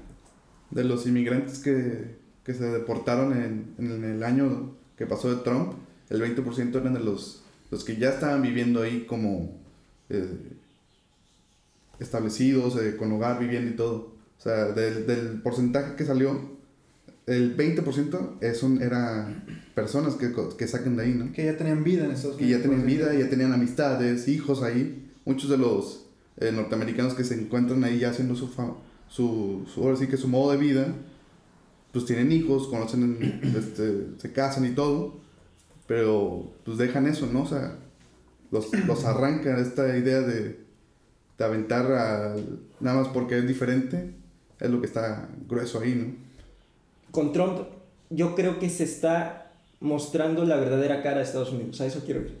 De 0.72 0.84
los 0.84 1.06
inmigrantes 1.06 1.58
que, 1.60 2.16
que 2.44 2.54
se 2.54 2.64
deportaron 2.64 3.32
en, 3.32 3.74
en 3.78 4.04
el 4.04 4.22
año 4.24 4.72
que 4.98 5.06
pasó 5.06 5.34
de 5.34 5.42
Trump, 5.42 5.74
el 6.10 6.20
20% 6.22 6.74
eran 6.80 6.94
de 6.94 7.00
los, 7.00 7.42
los 7.70 7.84
que 7.84 7.96
ya 7.96 8.10
estaban 8.10 8.42
viviendo 8.42 8.82
ahí 8.82 9.04
como 9.06 9.56
eh, 10.10 10.26
establecidos, 12.00 12.76
eh, 12.76 12.96
con 12.96 13.12
hogar, 13.12 13.38
viviendo 13.38 13.70
y 13.70 13.74
todo. 13.76 14.12
O 14.38 14.42
sea, 14.42 14.66
del, 14.72 15.06
del 15.06 15.40
porcentaje 15.42 15.94
que 15.94 16.04
salió, 16.04 16.38
el 17.26 17.56
20% 17.56 18.38
es 18.40 18.62
un, 18.62 18.82
era 18.82 19.44
personas 19.74 20.14
que, 20.14 20.32
que 20.58 20.66
sacan 20.66 20.96
de 20.96 21.04
ahí, 21.04 21.14
¿no? 21.14 21.32
Que 21.32 21.44
ya 21.44 21.56
tenían 21.56 21.84
vida 21.84 22.04
en 22.04 22.10
Estados 22.10 22.36
Que 22.36 22.48
ya 22.48 22.60
tenían 22.60 22.84
vida, 22.84 23.14
ya 23.14 23.28
tenían 23.30 23.52
amistades, 23.52 24.26
hijos 24.28 24.62
ahí. 24.62 25.10
Muchos 25.24 25.48
de 25.50 25.58
los 25.58 26.06
eh, 26.38 26.50
norteamericanos 26.50 27.14
que 27.14 27.22
se 27.24 27.34
encuentran 27.40 27.84
ahí 27.84 28.00
ya 28.00 28.10
haciendo 28.10 28.34
su, 28.34 28.48
fa- 28.48 28.74
su, 29.12 29.66
su, 29.72 29.82
ahora 29.82 29.96
sí 29.96 30.06
que 30.06 30.16
su 30.16 30.26
modo 30.28 30.52
de 30.52 30.56
vida, 30.56 30.86
pues 31.92 32.06
tienen 32.06 32.32
hijos, 32.32 32.68
conocen, 32.68 33.40
este, 33.56 34.06
se 34.18 34.32
casan 34.32 34.64
y 34.64 34.70
todo, 34.70 35.16
pero 35.86 36.50
pues 36.64 36.78
dejan 36.78 37.06
eso, 37.06 37.26
¿no? 37.26 37.42
O 37.42 37.46
sea, 37.46 37.76
los, 38.50 38.72
los 38.86 39.04
arrancan 39.04 39.58
esta 39.60 39.96
idea 39.96 40.20
de, 40.20 40.60
de 41.38 41.44
aventar 41.44 41.90
a, 41.92 42.36
nada 42.80 43.02
más 43.02 43.08
porque 43.08 43.38
es 43.38 43.46
diferente, 43.46 44.14
es 44.60 44.70
lo 44.70 44.80
que 44.80 44.86
está 44.86 45.28
grueso 45.48 45.80
ahí, 45.80 45.94
¿no? 45.94 46.14
Con 47.10 47.32
Trump, 47.32 47.58
yo 48.08 48.34
creo 48.34 48.58
que 48.58 48.70
se 48.70 48.84
está 48.84 49.50
mostrando 49.80 50.44
la 50.46 50.56
verdadera 50.56 51.02
cara 51.02 51.18
de 51.18 51.24
Estados 51.24 51.52
Unidos. 51.52 51.78
A 51.80 51.86
eso 51.86 52.00
quiero 52.06 52.20
ir. 52.22 52.38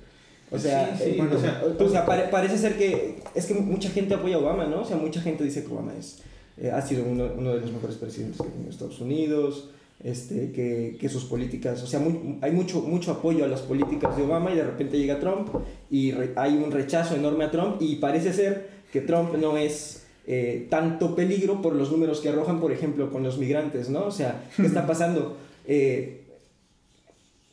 O 0.50 0.58
sea, 0.58 0.96
Sí, 0.96 1.04
sí, 1.04 1.10
eh, 1.10 1.14
bueno, 1.18 1.36
o 1.36 1.40
sea, 1.40 1.62
o 1.78 1.88
sea, 1.88 2.06
pare- 2.06 2.28
parece 2.30 2.56
ser 2.56 2.78
que 2.78 3.22
es 3.34 3.46
que 3.46 3.54
mucha 3.54 3.90
gente 3.90 4.14
apoya 4.14 4.36
a 4.36 4.38
Obama, 4.38 4.66
¿no? 4.66 4.82
O 4.82 4.84
sea, 4.84 4.96
mucha 4.96 5.20
gente 5.20 5.44
dice 5.44 5.64
que 5.64 5.72
Obama 5.72 5.92
es, 5.98 6.20
eh, 6.58 6.70
ha 6.70 6.80
sido 6.82 7.04
uno, 7.04 7.30
uno 7.36 7.54
de 7.54 7.60
los 7.60 7.72
mejores 7.72 7.96
presidentes 7.96 8.40
que 8.40 8.48
ha 8.48 8.50
tenido 8.50 8.70
Estados 8.70 9.00
Unidos, 9.00 9.70
este, 10.04 10.50
que, 10.52 10.96
que 11.00 11.08
sus 11.08 11.24
políticas, 11.26 11.82
o 11.82 11.86
sea, 11.86 12.00
muy- 12.00 12.38
hay 12.40 12.50
mucho, 12.50 12.80
mucho 12.80 13.12
apoyo 13.12 13.44
a 13.44 13.48
las 13.48 13.60
políticas 13.60 14.16
de 14.16 14.24
Obama 14.24 14.50
y 14.52 14.56
de 14.56 14.64
repente 14.64 14.98
llega 14.98 15.20
Trump 15.20 15.48
y 15.90 16.10
re- 16.12 16.32
hay 16.36 16.54
un 16.56 16.70
rechazo 16.72 17.14
enorme 17.14 17.44
a 17.44 17.50
Trump 17.50 17.76
y 17.80 17.96
parece 17.96 18.32
ser 18.32 18.68
que 18.92 19.00
Trump 19.00 19.34
no 19.36 19.56
es 19.56 20.02
eh, 20.26 20.66
tanto 20.70 21.14
peligro 21.16 21.62
por 21.62 21.74
los 21.74 21.90
números 21.90 22.20
que 22.20 22.28
arrojan, 22.28 22.60
por 22.60 22.72
ejemplo, 22.72 23.10
con 23.10 23.22
los 23.22 23.38
migrantes, 23.38 23.88
¿no? 23.90 24.04
O 24.06 24.10
sea, 24.10 24.48
¿qué 24.56 24.66
está 24.66 24.86
pasando? 24.86 25.36
Eh, 25.64 26.18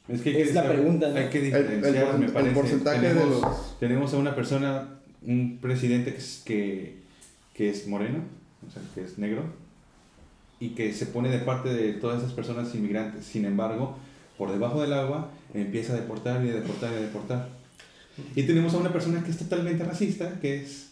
Es 0.07 0.21
que 0.21 0.41
Es 0.41 0.55
la 0.55 0.63
saber- 0.63 0.77
pregunta, 0.79 1.09
¿no? 1.09 1.15
Hay 1.17 1.29
que 1.29 1.41
diferenciar, 1.41 2.15
el 2.15 2.19
me 2.19 2.25
el 2.25 2.33
de 2.33 3.13
los... 3.13 3.77
tenemos 3.79 4.11
a 4.15 4.17
una 4.17 4.33
persona, 4.35 4.99
un 5.21 5.59
presidente 5.61 6.11
que 6.13 6.17
es, 6.17 6.41
que, 6.43 6.95
que 7.53 7.69
es 7.69 7.87
moreno, 7.87 8.23
o 8.69 8.71
sea, 8.71 8.81
que 8.95 9.01
es 9.03 9.17
negro, 9.17 9.43
y 10.59 10.69
que 10.69 10.93
se 10.93 11.05
pone 11.07 11.29
de 11.29 11.39
parte 11.39 11.69
de 11.73 11.93
todas 11.93 12.19
esas 12.19 12.33
personas 12.33 12.73
inmigrantes. 12.75 13.25
Sin 13.25 13.45
embargo, 13.45 13.97
por 14.37 14.51
debajo 14.51 14.81
del 14.81 14.93
agua 14.93 15.29
empieza 15.53 15.93
a 15.93 15.95
deportar 15.97 16.43
y 16.45 16.49
a 16.49 16.53
deportar 16.53 16.91
y 16.93 16.95
a 16.97 16.99
deportar. 17.01 17.49
Y 18.35 18.43
tenemos 18.43 18.73
a 18.73 18.77
una 18.77 18.91
persona 18.91 19.23
que 19.23 19.31
es 19.31 19.37
totalmente 19.37 19.83
racista, 19.83 20.39
que 20.41 20.61
es 20.61 20.89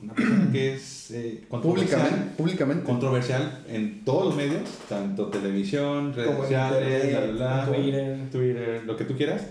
una 0.00 0.12
persona 0.14 0.50
que 0.52 0.74
es 0.74 1.10
eh, 1.12 1.44
controversial, 1.48 2.00
Públicamente, 2.00 2.36
públicamente. 2.36 2.84
controversial 2.84 3.64
en 3.68 4.04
todos 4.04 4.26
los 4.26 4.36
medios, 4.36 4.62
tanto 4.88 5.28
televisión, 5.28 6.12
redes 6.12 6.30
Como 6.30 6.42
sociales, 6.42 7.04
internet, 7.04 7.64
Twitter. 7.70 8.18
Twitter, 8.32 8.82
lo 8.84 8.96
que 8.96 9.04
tú 9.04 9.16
quieras, 9.16 9.42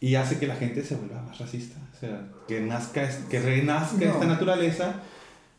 y 0.00 0.14
hace 0.16 0.38
que 0.38 0.46
la 0.46 0.56
gente 0.56 0.82
se 0.82 0.96
vuelva 0.96 1.22
más 1.22 1.38
racista, 1.38 1.76
o 1.94 2.00
sea, 2.00 2.26
que 2.48 2.60
nazca, 2.60 3.08
que 3.30 3.38
renazca 3.40 4.04
No. 4.06 4.12
esta 4.12 4.26
naturaleza 4.26 4.94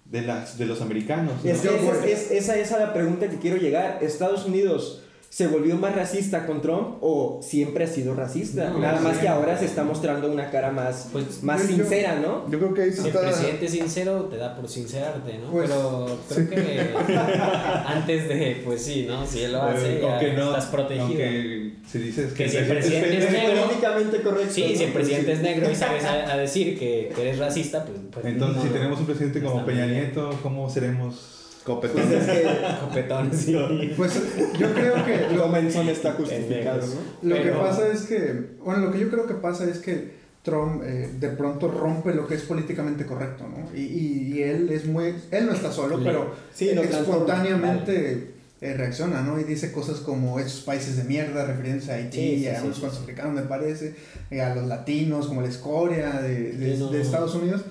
de, 0.05 0.21
las, 0.21 0.57
de 0.57 0.65
los 0.65 0.81
americanos. 0.81 1.43
¿no? 1.43 1.49
Es 1.49 1.63
es, 1.63 2.31
esa 2.31 2.57
es 2.57 2.71
a 2.71 2.79
la 2.79 2.93
pregunta 2.93 3.29
que 3.29 3.37
quiero 3.37 3.57
llegar. 3.57 3.99
¿Estados 4.01 4.45
Unidos 4.45 5.04
se 5.35 5.47
volvió 5.47 5.75
más 5.75 5.93
racista 5.93 6.45
con 6.45 6.61
Trump 6.61 6.95
o 7.01 7.41
siempre 7.43 7.83
ha 7.83 7.87
sido 7.87 8.15
racista? 8.15 8.69
No, 8.69 8.79
Nada 8.79 9.01
más 9.01 9.17
que 9.17 9.27
ahora 9.27 9.57
se 9.59 9.65
está 9.65 9.83
mostrando 9.83 10.31
una 10.31 10.49
cara 10.49 10.71
más, 10.71 11.09
Pues, 11.11 11.43
más 11.43 11.61
yo- 11.67 11.75
sincera, 11.75 12.21
¿no? 12.21 12.49
Yo 12.49 12.57
creo 12.57 12.73
que 12.73 12.83
ahí 12.83 12.91
se 12.91 13.01
Si 13.01 13.01
el 13.01 13.07
está... 13.07 13.21
presidente 13.21 13.67
sincero 13.67 14.29
te 14.31 14.37
da 14.37 14.55
por 14.55 14.69
sincerarte, 14.69 15.37
¿no? 15.39 15.51
Pues, 15.51 15.69
Pero 15.69 16.17
creo 16.29 16.49
que 16.49 16.89
antes 17.85 18.29
de, 18.29 18.61
pues 18.63 18.81
sí, 18.81 19.05
¿no? 19.09 19.25
Si 19.27 19.41
él 19.41 19.51
lo 19.51 19.63
hace, 19.63 19.97
Eh, 19.97 20.01
ya 20.01 20.33
no, 20.35 20.45
estás 20.51 20.65
protegido. 20.67 21.05
Aunque 21.05 21.71
se 21.85 21.99
dice 21.99 22.29
Que 22.33 22.47
si 22.47 22.55
el 22.55 22.67
presidente 22.67 23.17
es 23.17 23.31
negro, 23.33 23.61
Políticamente 23.65 24.21
correcto. 24.21 24.53
Sí, 24.53 24.67
¿no? 24.71 24.77
si 24.77 24.83
el 24.85 24.93
presidente 24.93 25.31
es 25.33 25.41
negro 25.41 25.69
y 25.69 25.75
sabes 25.75 26.05
a, 26.05 26.31
a 26.31 26.37
decir 26.37 26.79
que, 26.79 27.11
que 27.13 27.21
eres 27.23 27.39
racista, 27.39 27.83
pues... 27.83 27.97
pues 28.09 28.25
Entonces, 28.25 28.55
no, 28.55 28.63
si 28.63 28.69
tenemos 28.69 28.99
un 29.01 29.05
presidente 29.05 29.41
no 29.41 29.51
como 29.51 29.65
Peña 29.65 29.85
bien. 29.85 29.99
Nieto, 29.99 30.29
¿cómo 30.41 30.69
seremos? 30.69 31.31
Copetón. 31.65 32.01
Pues 32.03 32.11
es 32.11 32.25
que 32.29 32.47
Copetón, 32.81 33.33
sí. 33.33 33.93
Pues 33.97 34.13
yo 34.59 34.73
creo 34.73 35.03
que 35.05 35.35
lo, 35.35 35.43
Comenzón 35.43 35.89
está 35.89 36.13
justificado, 36.13 36.81
lo 37.23 37.35
Pero- 37.35 37.43
que 37.43 37.59
pasa 37.59 37.87
es 37.91 38.01
que, 38.03 38.55
bueno, 38.63 38.85
lo 38.85 38.91
que 38.91 38.99
yo 38.99 39.09
creo 39.09 39.25
que 39.27 39.33
pasa 39.35 39.65
es 39.69 39.79
que 39.79 40.13
Trump 40.43 40.83
eh, 40.85 41.09
de 41.19 41.29
pronto 41.29 41.67
rompe 41.69 42.13
lo 42.13 42.27
que 42.27 42.35
es 42.35 42.43
políticamente 42.43 43.03
correcto, 43.07 43.45
¿no? 43.47 43.75
Y, 43.75 43.81
y, 43.81 44.33
y 44.35 44.43
él 44.43 44.69
es 44.71 44.85
muy, 44.85 45.15
él 45.31 45.45
no 45.47 45.53
está 45.53 45.71
solo, 45.71 45.99
pero 46.03 46.35
Sí, 46.53 46.69
espontáneamente 46.69 48.35
eh, 48.61 48.73
reacciona, 48.75 49.21
¿no? 49.21 49.39
Y 49.39 49.43
dice 49.43 49.71
cosas 49.71 49.97
como 50.01 50.39
esos 50.39 50.61
países 50.61 50.97
de 50.97 51.03
mierda, 51.03 51.45
refiriéndose 51.45 51.91
a 51.91 51.95
Haití, 51.95 52.17
Sí, 52.17 52.39
sí, 52.41 52.47
a 52.47 52.61
sí, 52.61 52.67
los 52.67 52.75
sí, 52.75 52.81
cuantos 52.81 53.01
africanos, 53.01 53.33
me 53.33 53.41
parece, 53.41 53.95
eh, 54.31 54.41
a 54.41 54.53
los 54.55 54.67
latinos, 54.67 55.27
como 55.27 55.41
la 55.41 55.49
escoria 55.49 56.21
de, 56.21 56.53
de- 56.53 56.75
Sí, 56.75 56.79
no, 56.83 56.89
de. 56.89 57.01
Estados 57.01 57.33
Unidos. 57.35 57.61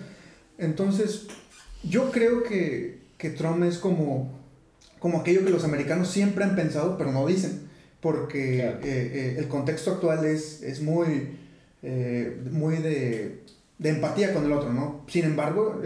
Entonces, 0.58 1.26
yo 1.82 2.10
creo 2.10 2.42
que, 2.42 2.93
que 3.24 3.30
Trump 3.30 3.62
es 3.64 3.78
como, 3.78 4.38
como 4.98 5.20
aquello 5.20 5.42
que 5.46 5.50
los 5.50 5.64
americanos 5.64 6.10
siempre 6.10 6.44
han 6.44 6.54
pensado, 6.54 6.98
pero 6.98 7.10
no 7.10 7.26
dicen, 7.26 7.62
porque 8.02 8.58
Claro. 8.58 8.78
eh, 8.82 9.10
eh, 9.14 9.36
el 9.38 9.48
contexto 9.48 9.92
actual 9.92 10.26
es, 10.26 10.62
es 10.62 10.82
muy, 10.82 11.38
eh, 11.82 12.38
muy 12.50 12.76
de, 12.76 13.40
de 13.78 13.88
empatía 13.88 14.34
con 14.34 14.44
el 14.44 14.52
otro, 14.52 14.74
¿no? 14.74 15.06
Sin 15.08 15.24
embargo, 15.24 15.80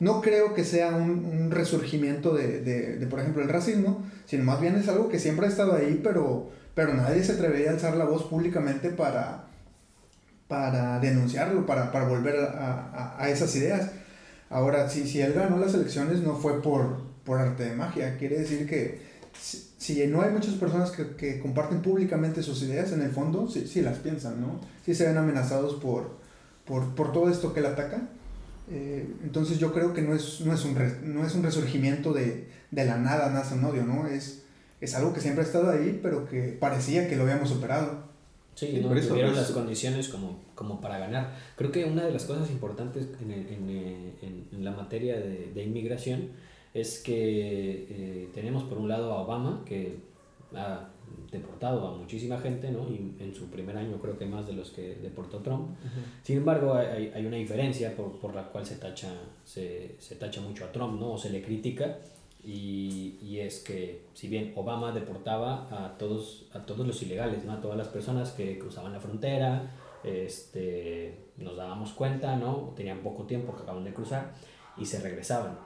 no 0.00 0.22
creo 0.22 0.54
que 0.54 0.64
sea 0.64 0.88
un, 0.96 1.10
un 1.26 1.50
resurgimiento 1.50 2.34
de, 2.34 2.62
de, 2.62 2.96
de, 2.96 3.06
por 3.06 3.20
ejemplo, 3.20 3.42
el 3.42 3.50
racismo, 3.50 4.02
sino 4.24 4.44
más 4.44 4.58
bien 4.62 4.74
es 4.76 4.88
algo 4.88 5.10
que 5.10 5.18
siempre 5.18 5.44
ha 5.44 5.50
estado 5.50 5.74
ahí, 5.74 6.00
pero, 6.02 6.50
pero 6.74 6.94
nadie 6.94 7.22
se 7.22 7.32
atrevería 7.32 7.68
a 7.68 7.74
alzar 7.74 7.96
la 7.98 8.06
voz 8.06 8.22
públicamente 8.24 8.88
para, 8.88 9.44
para 10.48 10.98
denunciarlo, 11.00 11.66
para, 11.66 11.92
para 11.92 12.06
volver 12.06 12.36
a, 12.36 12.46
a- 12.46 13.22
a 13.22 13.28
esas 13.30 13.54
ideas. 13.56 13.90
Ahora, 14.52 14.88
si, 14.88 15.08
si 15.08 15.20
él 15.20 15.32
ganó 15.32 15.56
las 15.58 15.74
elecciones 15.74 16.20
no 16.20 16.36
fue 16.36 16.60
por, 16.62 16.98
por 17.24 17.38
arte 17.38 17.64
de 17.64 17.74
magia, 17.74 18.16
quiere 18.18 18.38
decir 18.38 18.68
que 18.68 19.00
si, 19.40 19.66
si 19.78 20.06
no 20.06 20.20
hay 20.22 20.30
muchas 20.30 20.54
personas 20.54 20.90
que, 20.90 21.16
que 21.16 21.40
comparten 21.40 21.80
públicamente 21.82 22.42
sus 22.42 22.62
ideas, 22.62 22.92
en 22.92 23.00
el 23.02 23.10
fondo 23.10 23.48
sí, 23.48 23.66
sí 23.66 23.80
las 23.80 23.98
piensan, 23.98 24.40
¿no? 24.40 24.60
Sí 24.84 24.94
se 24.94 25.06
ven 25.06 25.16
amenazados 25.16 25.74
por, 25.80 26.18
por, 26.66 26.94
por 26.94 27.12
todo 27.12 27.30
esto 27.30 27.52
que 27.54 27.60
él 27.60 27.66
ataca. 27.66 28.08
Eh, 28.70 29.06
entonces 29.24 29.58
yo 29.58 29.72
creo 29.72 29.92
que 29.94 30.02
no 30.02 30.14
es, 30.14 30.40
no 30.42 30.52
es, 30.54 30.64
un, 30.64 30.74
re- 30.76 30.98
no 31.02 31.26
es 31.26 31.34
un 31.34 31.42
resurgimiento 31.42 32.12
de, 32.12 32.48
de 32.70 32.84
la 32.84 32.96
nada, 32.98 33.30
nace 33.30 33.54
un 33.54 33.64
odio, 33.64 33.84
¿no? 33.84 34.06
Es, 34.06 34.42
es 34.80 34.94
algo 34.94 35.12
que 35.12 35.20
siempre 35.20 35.42
ha 35.42 35.46
estado 35.46 35.70
ahí, 35.70 35.98
pero 36.02 36.28
que 36.28 36.56
parecía 36.60 37.08
que 37.08 37.16
lo 37.16 37.22
habíamos 37.24 37.48
superado. 37.48 38.10
Sí, 38.54 38.78
no 38.82 38.88
por 38.88 38.98
eso, 38.98 39.08
tuvieron 39.08 39.32
pues- 39.32 39.42
las 39.42 39.50
condiciones 39.52 40.08
como, 40.08 40.38
como 40.62 40.80
para 40.80 40.98
ganar. 40.98 41.34
Creo 41.56 41.70
que 41.72 41.84
una 41.84 42.04
de 42.04 42.12
las 42.12 42.24
cosas 42.24 42.50
importantes 42.50 43.08
en, 43.20 43.30
en, 43.32 43.70
eh, 43.70 44.12
en- 44.22 44.46
en 44.52 44.64
la 44.64 44.70
materia 44.72 45.16
de, 45.18 45.50
de 45.54 45.62
inmigración 45.64 46.28
es 46.74 47.02
que 47.02 47.86
eh, 47.90 48.28
tenemos 48.32 48.62
por 48.64 48.78
un 48.78 48.88
lado 48.88 49.12
a 49.12 49.22
Obama, 49.22 49.62
que 49.66 49.96
ha 50.54 50.88
deportado 51.30 51.86
a 51.88 51.96
muchísima 51.96 52.38
gente, 52.38 52.70
¿no? 52.70 52.82
Y 52.88 52.96
en 53.22 53.34
su 53.34 53.46
primer 53.46 53.76
año 53.76 53.96
creo 54.00 54.16
que 54.18 54.26
más 54.26 54.46
de 54.46 54.52
los 54.54 54.70
que 54.70 54.94
deportó 55.02 55.38
Trump. 55.38 55.68
Sin 56.22 56.38
embargo, 56.38 56.74
hay, 56.74 57.10
hay 57.14 57.26
una 57.26 57.36
diferencia 57.36 57.94
por, 57.96 58.18
por 58.20 58.34
la 58.34 58.44
cual 58.50 58.64
se 58.64 58.76
tacha, 58.76 59.10
se, 59.44 59.96
se 59.98 60.14
tacha 60.16 60.40
mucho 60.40 60.64
a 60.64 60.72
Trump, 60.72 60.98
¿no? 61.00 61.12
O 61.12 61.18
se 61.18 61.30
le 61.30 61.42
critica. 61.42 61.98
Y, 62.44 63.18
y 63.22 63.38
es 63.38 63.60
que 63.60 64.02
si 64.14 64.26
bien 64.28 64.52
Obama 64.56 64.90
deportaba 64.92 65.68
a 65.70 65.96
todos, 65.96 66.46
a 66.52 66.58
todos 66.66 66.84
los 66.86 67.00
ilegales, 67.02 67.44
¿no? 67.44 67.52
a 67.52 67.60
todas 67.60 67.76
las 67.78 67.86
personas 67.88 68.32
que 68.32 68.58
cruzaban 68.58 68.92
la 68.92 68.98
frontera, 69.00 69.70
este, 70.04 71.14
nos 71.36 71.56
dábamos 71.56 71.92
cuenta, 71.92 72.36
¿no? 72.36 72.72
tenían 72.76 72.98
poco 73.00 73.24
tiempo 73.24 73.54
que 73.54 73.62
acaban 73.62 73.84
de 73.84 73.92
cruzar 73.92 74.32
y 74.76 74.84
se 74.86 75.00
regresaban. 75.00 75.58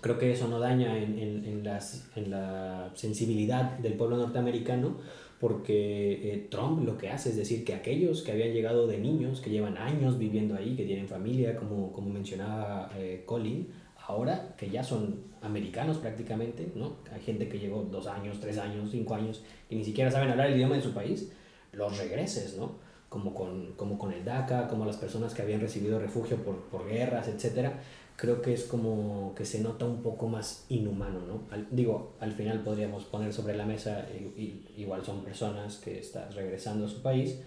Creo 0.00 0.18
que 0.18 0.32
eso 0.32 0.48
no 0.48 0.58
daña 0.58 0.96
en, 0.98 1.18
en, 1.18 1.44
en 1.44 1.64
las, 1.64 2.10
en 2.16 2.30
la 2.30 2.90
sensibilidad 2.94 3.78
del 3.78 3.94
pueblo 3.94 4.16
norteamericano 4.16 4.96
porque 5.44 6.32
eh, 6.32 6.46
Trump 6.50 6.86
lo 6.86 6.96
que 6.96 7.10
hace 7.10 7.28
es 7.28 7.36
decir 7.36 7.64
que 7.64 7.74
aquellos 7.74 8.22
que 8.22 8.32
habían 8.32 8.52
llegado 8.54 8.86
de 8.86 8.96
niños, 8.98 9.42
que 9.42 9.50
llevan 9.50 9.76
años 9.76 10.18
viviendo 10.18 10.54
ahí, 10.54 10.74
que 10.74 10.84
tienen 10.84 11.06
familia, 11.06 11.56
como, 11.56 11.92
como 11.92 12.08
mencionaba 12.08 12.90
eh, 12.96 13.24
Colin, 13.26 13.68
ahora 14.06 14.54
que 14.56 14.70
ya 14.70 14.82
son 14.82 15.20
americanos 15.42 15.98
prácticamente, 15.98 16.72
¿no? 16.74 16.96
Hay 17.12 17.20
gente 17.20 17.48
que 17.48 17.58
llegó 17.58 17.82
dos 17.82 18.06
años, 18.06 18.40
tres 18.40 18.56
años, 18.58 18.90
cinco 18.90 19.14
años, 19.14 19.42
que 19.68 19.76
ni 19.76 19.84
siquiera 19.84 20.10
saben 20.10 20.30
hablar 20.30 20.48
el 20.48 20.56
idioma 20.56 20.76
de 20.76 20.82
su 20.82 20.94
país, 20.94 21.30
los 21.72 21.98
regreses, 21.98 22.56
¿no? 22.56 22.76
Como 23.14 23.32
con, 23.32 23.74
como 23.76 23.96
con 23.96 24.12
el 24.12 24.24
DACA, 24.24 24.66
como 24.66 24.84
las 24.84 24.96
personas 24.96 25.34
que 25.34 25.42
habían 25.42 25.60
recibido 25.60 26.00
refugio 26.00 26.36
por, 26.38 26.56
por 26.72 26.82
guerras, 26.88 27.28
etcétera, 27.28 27.70
creo 28.16 28.42
que 28.42 28.52
es 28.52 28.64
como 28.64 29.32
que 29.36 29.44
se 29.44 29.60
nota 29.60 29.84
un 29.84 30.02
poco 30.02 30.26
más 30.26 30.64
inhumano, 30.68 31.20
¿no? 31.20 31.42
Al- 31.52 31.68
digo, 31.70 32.14
al 32.18 32.32
final 32.32 32.64
podríamos 32.64 33.04
poner 33.04 33.32
sobre 33.32 33.54
la 33.56 33.66
mesa, 33.66 34.06
i- 34.12 34.40
i- 34.42 34.64
igual 34.82 35.04
son 35.04 35.22
personas 35.22 35.76
que 35.76 36.00
están 36.00 36.32
regresando 36.32 36.86
a 36.86 36.88
su 36.88 37.02
país, 37.02 37.38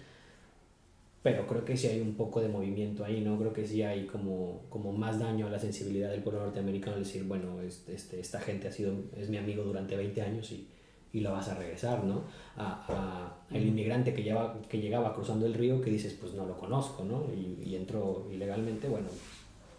pero 1.22 1.46
creo 1.46 1.64
que 1.64 1.76
sí 1.76 1.88
hay 1.88 2.00
un 2.00 2.14
poco 2.14 2.40
de 2.40 2.48
movimiento 2.48 3.04
ahí, 3.04 3.20
¿no? 3.20 3.38
Creo 3.38 3.52
que 3.52 3.66
sí 3.66 3.82
hay 3.82 4.06
como, 4.06 4.62
como 4.70 4.92
más 4.92 5.18
daño 5.18 5.46
a 5.48 5.50
la 5.50 5.58
sensibilidad 5.58 6.10
del 6.10 6.22
pueblo 6.22 6.40
norteamericano 6.44 6.96
decir, 6.96 7.24
bueno, 7.24 7.60
este, 7.60 7.94
este, 7.94 8.20
esta 8.20 8.40
gente 8.40 8.68
ha 8.68 8.72
sido, 8.72 8.94
es 9.16 9.28
mi 9.28 9.36
amigo 9.36 9.64
durante 9.64 9.96
20 9.96 10.22
años 10.22 10.50
y, 10.52 10.66
y 11.12 11.20
lo 11.20 11.32
vas 11.32 11.48
a 11.48 11.54
regresar, 11.54 12.04
¿no? 12.04 12.22
A, 12.56 12.84
a- 12.88 13.54
el 13.54 13.66
inmigrante 13.66 14.12
que, 14.12 14.22
lleva, 14.22 14.60
que 14.68 14.78
llegaba 14.80 15.14
cruzando 15.14 15.46
el 15.46 15.54
río 15.54 15.80
que 15.80 15.90
dices, 15.90 16.12
pues 16.20 16.34
no 16.34 16.44
lo 16.46 16.58
conozco, 16.58 17.04
¿no? 17.04 17.24
Y, 17.34 17.62
y 17.66 17.76
entró 17.76 18.28
ilegalmente, 18.30 18.88
bueno, 18.88 19.08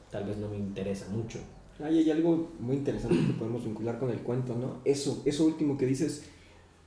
tal 0.09 0.23
vez 0.25 0.37
no 0.37 0.49
me 0.49 0.57
interesa 0.57 1.07
mucho. 1.09 1.39
Ay, 1.83 1.99
hay 1.99 2.11
algo 2.11 2.51
muy 2.59 2.75
interesante 2.77 3.15
que 3.27 3.33
podemos 3.33 3.63
vincular 3.63 3.99
con 3.99 4.09
el 4.09 4.19
cuento, 4.19 4.55
¿no? 4.55 4.81
Eso, 4.85 5.21
eso 5.25 5.45
último 5.45 5.77
que 5.77 5.85
dices, 5.85 6.25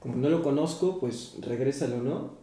como 0.00 0.16
no 0.16 0.28
lo 0.28 0.42
conozco, 0.42 0.98
pues 0.98 1.36
regrésalo, 1.40 2.02
¿no? 2.02 2.34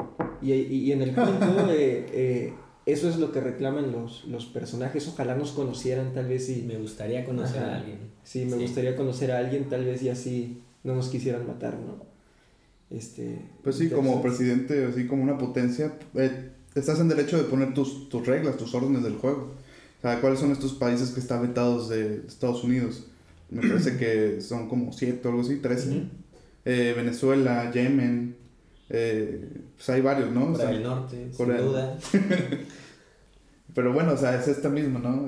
Y, 0.41 0.53
y, 0.53 0.75
y 0.85 0.91
en 0.93 1.01
el 1.01 1.13
cuento, 1.13 1.69
eh, 1.71 2.05
eh, 2.11 2.53
eso 2.85 3.09
es 3.09 3.17
lo 3.19 3.31
que 3.33 3.41
reclaman 3.41 3.91
los, 3.91 4.23
los 4.25 4.45
personajes. 4.45 5.07
Ojalá 5.09 5.35
nos 5.35 5.51
conocieran, 5.51 6.13
tal 6.13 6.27
vez, 6.27 6.49
y 6.49 6.63
Me 6.63 6.77
gustaría 6.77 7.25
conocer 7.25 7.61
Ajá. 7.61 7.73
a 7.73 7.77
alguien. 7.79 8.11
sí, 8.23 8.45
me 8.45 8.53
Sí. 8.55 8.61
gustaría 8.61 8.95
conocer 8.95 9.31
a 9.33 9.37
alguien, 9.39 9.67
tal 9.69 9.83
vez, 9.85 10.01
y 10.01 10.09
así 10.09 10.63
no 10.83 10.95
nos 10.95 11.09
quisieran 11.09 11.45
matar, 11.47 11.75
¿no? 11.75 12.05
Este, 12.95 13.39
Pues 13.63 13.75
sí, 13.75 13.89
como 13.89 14.21
presidente, 14.21 14.85
así 14.85 15.05
como 15.07 15.21
una 15.23 15.37
potencia, 15.37 15.93
eh, 16.15 16.49
estás 16.75 16.99
en 16.99 17.07
derecho 17.09 17.37
de 17.37 17.43
poner 17.43 17.73
tus, 17.73 18.09
tus 18.09 18.25
reglas, 18.25 18.57
tus 18.57 18.73
órdenes 18.73 19.03
del 19.03 19.15
juego. 19.17 19.53
O 19.99 20.01
sea, 20.01 20.19
¿cuáles 20.21 20.39
son 20.39 20.51
estos 20.51 20.73
países 20.73 21.11
que 21.11 21.19
están 21.19 21.41
vetados 21.41 21.89
de 21.89 22.23
Estados 22.27 22.63
Unidos? 22.63 23.05
Me 23.51 23.61
parece 23.67 23.97
que 23.97 24.41
son 24.41 24.67
como 24.69 24.91
siete 24.93 25.27
o 25.27 25.31
algo 25.31 25.41
así, 25.43 25.57
13. 25.57 25.89
Ujú. 25.89 25.99
Eh, 26.65 26.93
Venezuela, 26.95 27.71
Yemen, 27.71 28.35
eh, 28.89 29.47
pues 29.75 29.89
hay 29.89 30.01
varios, 30.01 30.31
¿no? 30.31 30.45
O 30.45 30.51
Corea 30.53 30.57
sea, 30.67 30.69
del 30.75 30.83
Norte, 30.83 31.27
sin 31.29 31.37
Corea- 31.37 31.61
duda. 31.61 31.97
pero 33.75 33.93
bueno, 33.93 34.13
o 34.13 34.17
sea, 34.17 34.39
es 34.39 34.47
esta 34.47 34.69
misma, 34.69 34.99
¿no? 34.99 35.27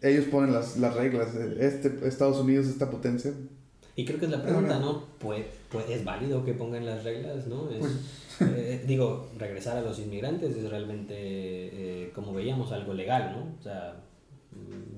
Ellos 0.00 0.26
ponen 0.26 0.52
las, 0.52 0.76
las 0.78 0.94
reglas. 0.94 1.28
Este, 1.58 2.06
Estados 2.06 2.38
Unidos, 2.38 2.66
esta 2.66 2.90
potencia. 2.90 3.32
Y 3.94 4.04
creo 4.04 4.18
que 4.18 4.24
es 4.26 4.30
la 4.30 4.42
pregunta, 4.42 4.78
¿no? 4.78 5.04
Pues, 5.18 5.44
pues 5.70 5.88
es 5.90 6.04
válido 6.04 6.44
que 6.44 6.54
pongan 6.54 6.86
las 6.86 7.04
reglas, 7.04 7.46
¿no? 7.46 7.68
Es, 7.70 7.78
Pues- 7.80 8.50
eh, 8.50 8.84
digo, 8.86 9.28
regresar 9.38 9.76
a 9.76 9.82
los 9.82 9.98
inmigrantes 9.98 10.56
es 10.56 10.70
realmente, 10.70 11.14
eh, 11.16 12.10
como 12.14 12.32
veíamos, 12.32 12.72
algo 12.72 12.94
legal, 12.94 13.32
¿no? 13.36 13.54
O 13.58 13.62
sea, 13.62 13.96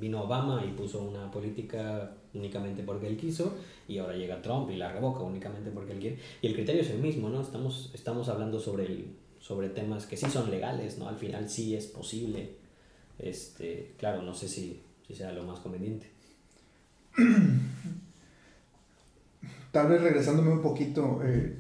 vino 0.01 0.23
Obama 0.23 0.65
y 0.65 0.71
puso 0.73 1.03
una 1.03 1.31
política 1.31 2.13
únicamente 2.35 2.83
porque 2.83 3.07
él 3.07 3.17
quiso 3.17 3.55
y 3.89 3.99
ahora 3.99 4.17
llega 4.17 4.43
Trump 4.43 4.71
y 4.71 4.77
la 4.77 4.93
revoca 4.93 5.21
únicamente 5.21 5.71
porque 5.71 5.93
él 5.93 5.99
quiere. 6.01 6.19
Y 6.43 6.47
el 6.49 6.55
criterio 6.55 6.83
es 6.83 6.91
el 6.91 6.99
mismo, 6.99 7.29
¿no? 7.29 7.41
Estamos, 7.41 7.91
estamos 7.95 8.29
hablando 8.29 8.61
sobre, 8.61 8.87
el, 8.87 9.07
sobre 9.41 9.69
temas 9.71 10.07
que 10.07 10.17
sí 10.17 10.27
son 10.31 10.51
legales, 10.51 10.99
¿no? 10.99 11.09
Al 11.09 11.17
final 11.17 11.49
sí 11.49 11.75
es 11.75 11.87
posible. 11.87 12.57
Este, 13.19 13.95
claro, 13.99 14.23
no 14.23 14.35
sé 14.35 14.49
si, 14.49 14.81
si 15.07 15.15
sea 15.15 15.33
lo 15.33 15.43
más 15.45 15.59
conveniente. 15.61 16.11
Tal 19.75 19.89
vez 19.89 20.01
regresándome 20.01 20.53
un 20.53 20.63
poquito 20.63 21.21
eh, 21.25 21.53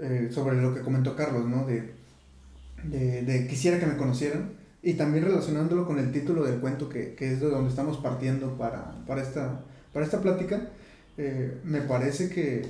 eh, 0.00 0.28
sobre 0.32 0.60
lo 0.60 0.74
que 0.74 0.80
comentó 0.82 1.14
Carlos, 1.14 1.46
¿no? 1.48 1.64
De, 1.64 1.92
de, 2.82 3.22
de 3.22 3.46
quisiera 3.46 3.78
que 3.78 3.86
me 3.86 3.96
conocieran 3.96 4.50
y 4.82 4.94
también 4.94 5.24
relacionándolo 5.24 5.86
con 5.86 6.00
el 6.00 6.10
título 6.10 6.42
del 6.44 6.58
cuento 6.58 6.88
que, 6.88 7.14
que 7.14 7.32
es 7.32 7.40
de 7.40 7.48
donde 7.48 7.70
estamos 7.70 7.98
partiendo 7.98 8.58
para, 8.58 9.04
para, 9.06 9.22
esta, 9.22 9.60
para 9.92 10.04
esta 10.04 10.20
plática, 10.20 10.70
eh, 11.16 11.60
me 11.62 11.82
parece 11.82 12.28
que 12.30 12.66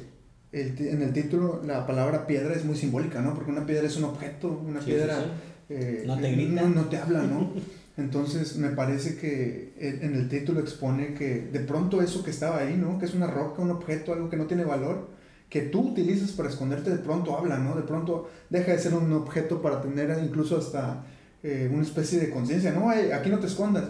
el 0.53 0.79
en 0.87 1.01
el 1.01 1.15
título 1.15 1.63
la 1.65 1.87
palabra 1.87 2.27
piedra 2.27 2.53
es 2.55 2.67
muy 2.67 2.77
simbólica, 2.77 3.23
¿no? 3.23 3.35
Porque 3.35 3.51
una 3.51 3.65
piedra 3.65 3.87
es 3.87 3.97
un 3.97 4.05
objeto, 4.05 4.49
una 4.67 4.81
Sí, 4.81 4.91
piedra 4.91 5.17
sí. 5.17 6.07
No 6.07 6.21
te 6.21 6.33
grita. 6.33 6.63
No, 6.63 6.69
no 6.69 6.85
te 6.91 6.99
habla, 6.99 7.23
¿no? 7.23 7.51
Entonces 7.97 8.57
me 8.57 8.71
parece 8.71 9.17
que 9.17 9.75
en 9.79 10.15
el 10.15 10.29
título 10.29 10.61
expone 10.61 11.13
que 11.15 11.43
de 11.53 11.61
pronto 11.61 12.01
eso 12.01 12.25
que 12.25 12.31
estaba 12.31 12.59
ahí, 12.59 12.77
¿no? 12.77 12.99
Que 12.99 13.05
es 13.05 13.15
una 13.15 13.27
roca, 13.27 13.61
un 13.61 13.71
objeto, 13.71 14.15
algo 14.15 14.31
que 14.31 14.37
no 14.37 14.47
tiene 14.47 14.65
valor, 14.65 15.11
que 15.51 15.61
tú 15.61 15.91
utilizas 15.91 16.33
para 16.33 16.49
esconderte, 16.49 16.91
de 16.91 16.99
pronto 16.99 17.37
habla, 17.37 17.59
¿no? 17.59 17.77
De 17.77 17.83
pronto 17.83 18.31
deja 18.49 18.73
de 18.73 18.79
ser 18.79 18.95
un 18.95 19.13
objeto 19.13 19.61
para 19.61 19.83
tener 19.83 20.19
incluso 20.25 20.57
hasta 20.57 21.05
eh, 21.43 21.69
una 21.71 21.83
especie 21.83 22.19
de 22.19 22.31
conciencia, 22.31 22.73
¿no? 22.73 22.89
Aquí 22.89 23.29
no 23.29 23.39
te 23.39 23.47
escondas. 23.47 23.85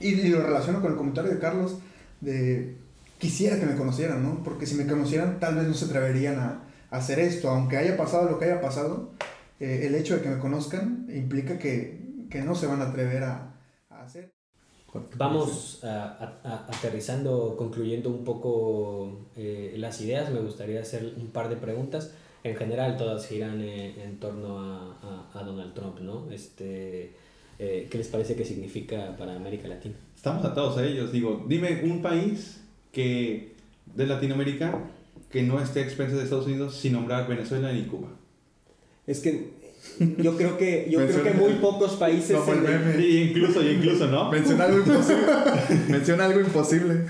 Y, 0.00 0.28
lo 0.28 0.42
relaciono 0.42 0.80
con 0.80 0.90
el 0.90 0.96
comentario 0.96 1.30
de 1.30 1.38
Carlos 1.38 1.78
de 2.20 2.76
quisiera 3.18 3.60
que 3.60 3.66
me 3.66 3.76
conocieran, 3.76 4.20
¿no? 4.24 4.42
Porque 4.42 4.66
si 4.66 4.74
me 4.74 4.84
conocieran 4.84 5.38
tal 5.38 5.54
vez 5.54 5.68
no 5.68 5.74
se 5.74 5.84
atreverían 5.84 6.40
a, 6.40 6.64
a 6.90 6.96
hacer 6.96 7.20
esto, 7.20 7.48
aunque 7.50 7.76
haya 7.76 7.96
pasado 7.96 8.28
lo 8.28 8.40
que 8.40 8.46
haya 8.46 8.60
pasado, 8.60 9.12
eh, 9.60 9.86
el 9.86 9.94
hecho 9.94 10.16
de 10.16 10.22
que 10.22 10.28
me 10.28 10.38
conozcan 10.38 11.06
implica 11.14 11.56
que, 11.56 12.00
que 12.32 12.40
no 12.42 12.54
se 12.54 12.66
van 12.66 12.80
a 12.80 12.88
atrever 12.88 13.22
a, 13.24 13.54
a 13.90 14.02
hacer. 14.02 14.32
Vamos 15.16 15.82
a- 15.84 16.04
a- 16.24 16.40
a- 16.44 16.66
aterrizando, 16.68 17.54
concluyendo 17.56 18.10
un 18.10 18.24
poco 18.24 19.26
eh, 19.36 19.74
las 19.78 20.00
ideas. 20.00 20.30
Me 20.30 20.40
gustaría 20.40 20.80
hacer 20.80 21.14
un 21.16 21.28
par 21.28 21.48
de 21.48 21.56
preguntas. 21.56 22.12
En 22.44 22.56
general, 22.56 22.96
todas 22.96 23.26
giran 23.26 23.60
eh, 23.62 24.02
en 24.04 24.18
torno 24.18 24.58
a, 24.58 25.30
a- 25.34 25.38
a 25.40 25.42
Donald 25.44 25.72
Trump, 25.74 26.00
¿no? 26.00 26.30
Este, 26.30 27.14
eh, 27.58 27.88
¿Qué 27.90 27.98
les 27.98 28.08
parece 28.08 28.34
que 28.34 28.44
significa 28.44 29.16
para 29.16 29.34
América 29.36 29.68
Latina? 29.68 29.94
Estamos 30.16 30.44
atados 30.44 30.76
a 30.78 30.84
ellos. 30.84 31.12
Digo, 31.12 31.44
dime 31.48 31.82
un 31.84 32.02
país 32.02 32.60
que 32.92 33.54
de 33.94 34.06
Latinoamérica 34.06 34.78
que 35.30 35.42
no 35.42 35.58
esté 35.60 35.80
a 35.80 35.84
expensas 35.84 36.18
de 36.18 36.24
Estados 36.24 36.46
Unidos 36.46 36.76
sin 36.76 36.92
nombrar 36.92 37.26
Venezuela 37.28 37.72
ni 37.72 37.84
Cuba. 37.84 38.08
Es 39.06 39.20
que 39.20 39.61
yo 40.18 40.36
creo 40.36 40.56
que, 40.58 40.88
yo 40.90 41.04
creo 41.06 41.22
que 41.22 41.30
muy 41.32 41.52
pocos 41.54 41.92
países... 41.96 42.36
Como 42.36 42.52
el. 42.52 43.04
Y 43.04 43.22
incluso, 43.30 43.62
y 43.62 43.68
incluso, 43.70 44.06
¿no? 44.06 44.30
Menciona 44.30 44.64
algo 44.64 44.78
imposible. 44.78 45.22
Menciona 45.88 46.24
algo 46.26 46.40
imposible. 46.40 47.02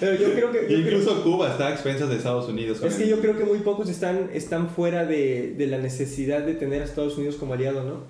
pero 0.00 0.14
yo 0.16 0.32
creo 0.34 0.52
que... 0.52 0.66
Creo- 0.66 0.78
incluso 0.80 1.22
Cuba 1.22 1.50
está 1.50 1.68
a 1.68 1.72
expensas 1.72 2.08
de 2.08 2.16
Estados 2.16 2.48
Unidos. 2.48 2.82
Es 2.82 2.94
que 2.94 3.04
el- 3.04 3.10
yo 3.10 3.20
creo 3.20 3.36
que 3.36 3.44
muy 3.44 3.58
pocos 3.58 3.88
están, 3.88 4.30
están 4.32 4.68
fuera 4.70 5.04
de, 5.06 5.54
de 5.56 5.66
la 5.66 5.78
necesidad 5.78 6.40
de 6.42 6.54
tener 6.54 6.82
a 6.82 6.84
Estados 6.84 7.16
Unidos 7.16 7.36
como 7.36 7.54
aliado, 7.54 7.84
¿no? 7.84 8.04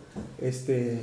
Este, 0.44 1.00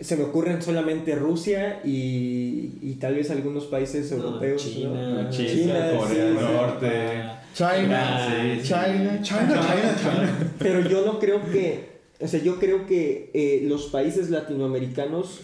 se 0.00 0.16
me 0.16 0.24
ocurren 0.24 0.60
solamente 0.60 1.14
Rusia 1.14 1.80
y, 1.84 2.72
y 2.82 2.96
tal 3.00 3.14
vez 3.14 3.30
algunos 3.30 3.66
países 3.66 4.10
europeos. 4.10 4.64
¿no? 4.64 5.30
China, 5.30 5.30
China, 5.30 5.90
Corea 5.98 6.24
del 6.24 6.38
sí. 6.38 6.44
Norte. 6.44 7.39
China, 7.54 8.28
Sí, 8.28 8.62
China, 8.62 9.18
China, 9.22 9.48
China, 9.48 9.96
China. 10.00 10.52
Pero 10.58 10.80
yo 10.88 11.04
no 11.04 11.18
creo 11.18 11.44
que, 11.50 12.00
o 12.20 12.26
sea, 12.28 12.40
yo 12.42 12.58
creo 12.58 12.86
que 12.86 13.30
eh, 13.34 13.62
los 13.66 13.86
países 13.86 14.30
latinoamericanos 14.30 15.40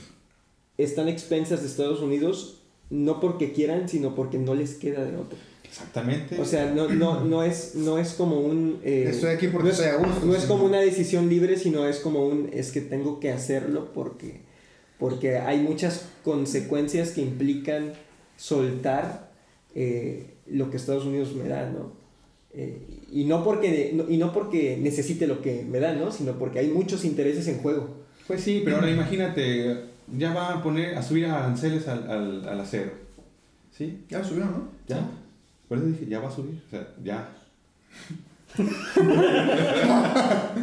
están 0.78 1.08
a 1.08 1.10
expensas 1.10 1.62
de 1.62 1.68
Estados 1.68 2.00
Unidos 2.00 2.62
no 2.90 3.18
porque 3.20 3.52
quieran, 3.52 3.88
sino 3.88 4.14
porque 4.14 4.38
no 4.38 4.54
les 4.54 4.74
queda 4.74 5.04
de 5.04 5.16
otro. 5.16 5.36
Exactamente. 5.64 6.40
O 6.40 6.44
sea, 6.44 6.70
no, 6.70 6.88
no, 6.88 7.24
no, 7.24 7.42
es, 7.42 7.74
no 7.74 7.98
es 7.98 8.12
como 8.12 8.38
un... 8.40 8.78
eh, 8.84 9.08
Estoy 9.10 9.30
aquí 9.30 9.48
porque 9.48 9.68
no 9.68 9.72
es, 9.72 9.80
estoy 9.80 9.92
a 9.94 9.96
gusto. 9.98 10.24
no 10.24 10.34
es 10.34 10.44
como 10.44 10.64
una 10.64 10.78
decisión 10.80 11.28
libre, 11.28 11.58
sino 11.58 11.86
es 11.86 11.98
como 11.98 12.24
un... 12.26 12.48
Es 12.52 12.70
que 12.72 12.80
tengo 12.80 13.18
que 13.18 13.32
hacerlo 13.32 13.90
porque, 13.92 14.40
porque 14.98 15.38
hay 15.38 15.58
muchas 15.58 16.06
consecuencias 16.24 17.10
que 17.10 17.20
implican 17.22 17.92
soltar 18.36 19.25
eh, 19.76 20.34
lo 20.46 20.70
que 20.70 20.76
Estados 20.78 21.04
Unidos 21.04 21.34
me 21.34 21.46
da, 21.48 21.68
¿no? 21.70 21.92
Eh, 22.52 22.80
y, 23.12 23.24
no 23.24 23.44
porque, 23.44 23.92
no- 23.94 24.08
y 24.08 24.16
no 24.16 24.32
porque 24.32 24.78
necesite 24.80 25.26
lo 25.26 25.42
que 25.42 25.62
me 25.68 25.78
da, 25.78 25.92
¿no? 25.92 26.10
Sino 26.10 26.32
porque 26.38 26.58
hay 26.60 26.68
muchos 26.68 27.04
intereses 27.04 27.46
en 27.48 27.58
juego. 27.58 27.90
Pues 28.26 28.40
sí, 28.42 28.62
pero 28.64 28.76
ahora 28.76 28.90
imagínate, 28.90 29.82
ya 30.16 30.32
va 30.32 30.54
a 30.54 30.62
poner, 30.62 30.94
a 30.96 31.02
subir 31.02 31.26
aranceles 31.26 31.86
al, 31.88 32.10
al, 32.10 32.48
al 32.48 32.60
acero. 32.60 32.90
¿Sí? 33.70 34.04
Ya 34.08 34.24
subió, 34.24 34.46
¿no? 34.46 34.68
Ya. 34.88 35.06
Por 35.68 35.76
eso 35.78 35.86
dije, 35.88 36.06
ya 36.08 36.20
va 36.20 36.28
a 36.28 36.30
subir. 36.30 36.62
O 36.66 36.70
sea, 36.70 36.88
ya. 37.04 37.28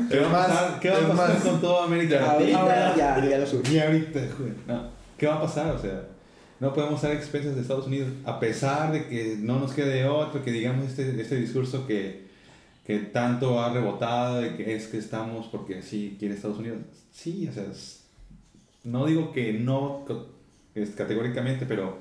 ¿Qué 0.10 0.20
va 0.20 0.26
a 0.28 0.30
más, 0.32 0.48
pasar, 0.48 0.80
¿Qué 0.80 0.90
va 0.90 0.98
a 0.98 1.08
pasar 1.10 1.30
más. 1.30 1.44
con 1.44 1.62
toda 1.62 1.86
América 1.86 2.16
Latina? 2.22 2.60
Ahorita 2.60 2.96
ya, 2.98 3.30
ya 3.30 3.38
lo 3.38 3.46
subí. 3.46 3.76
Y 3.76 3.80
ahorita, 3.80 4.20
joder, 4.38 4.54
no. 4.68 4.90
¿Qué 5.18 5.28
va 5.28 5.36
a 5.36 5.42
pasar? 5.42 5.76
O 5.76 5.80
sea, 5.80 6.02
no 6.64 6.74
podemos 6.74 6.96
estar 6.96 7.12
a 7.12 7.16
expensas 7.16 7.56
de 7.56 7.62
Estados 7.62 7.88
Unidos, 7.88 8.10
a 8.26 8.40
pesar 8.40 8.92
de 8.92 9.08
que 9.08 9.38
no 9.40 9.60
nos 9.60 9.74
quede 9.74 10.06
otro, 10.08 10.44
que 10.44 10.52
digamos 10.52 10.88
este, 10.88 11.20
este 11.22 11.36
discurso 11.36 11.86
que, 11.86 12.24
que 12.88 13.00
tanto 13.00 13.62
ha 13.62 13.72
rebotado, 13.74 14.42
de 14.42 14.56
que 14.56 14.76
es 14.76 14.88
que 14.88 14.98
estamos 14.98 15.48
porque 15.48 15.80
así 15.80 16.16
quiere 16.20 16.36
Estados 16.36 16.60
Unidos. 16.60 16.80
Sí, 17.12 17.48
o 17.50 17.54
sea, 17.54 17.64
es- 17.72 18.00
no 18.84 19.06
digo 19.06 19.32
que 19.32 19.54
no 19.54 20.06
es, 20.76 20.90
categóricamente, 20.92 21.66
pero 21.66 21.98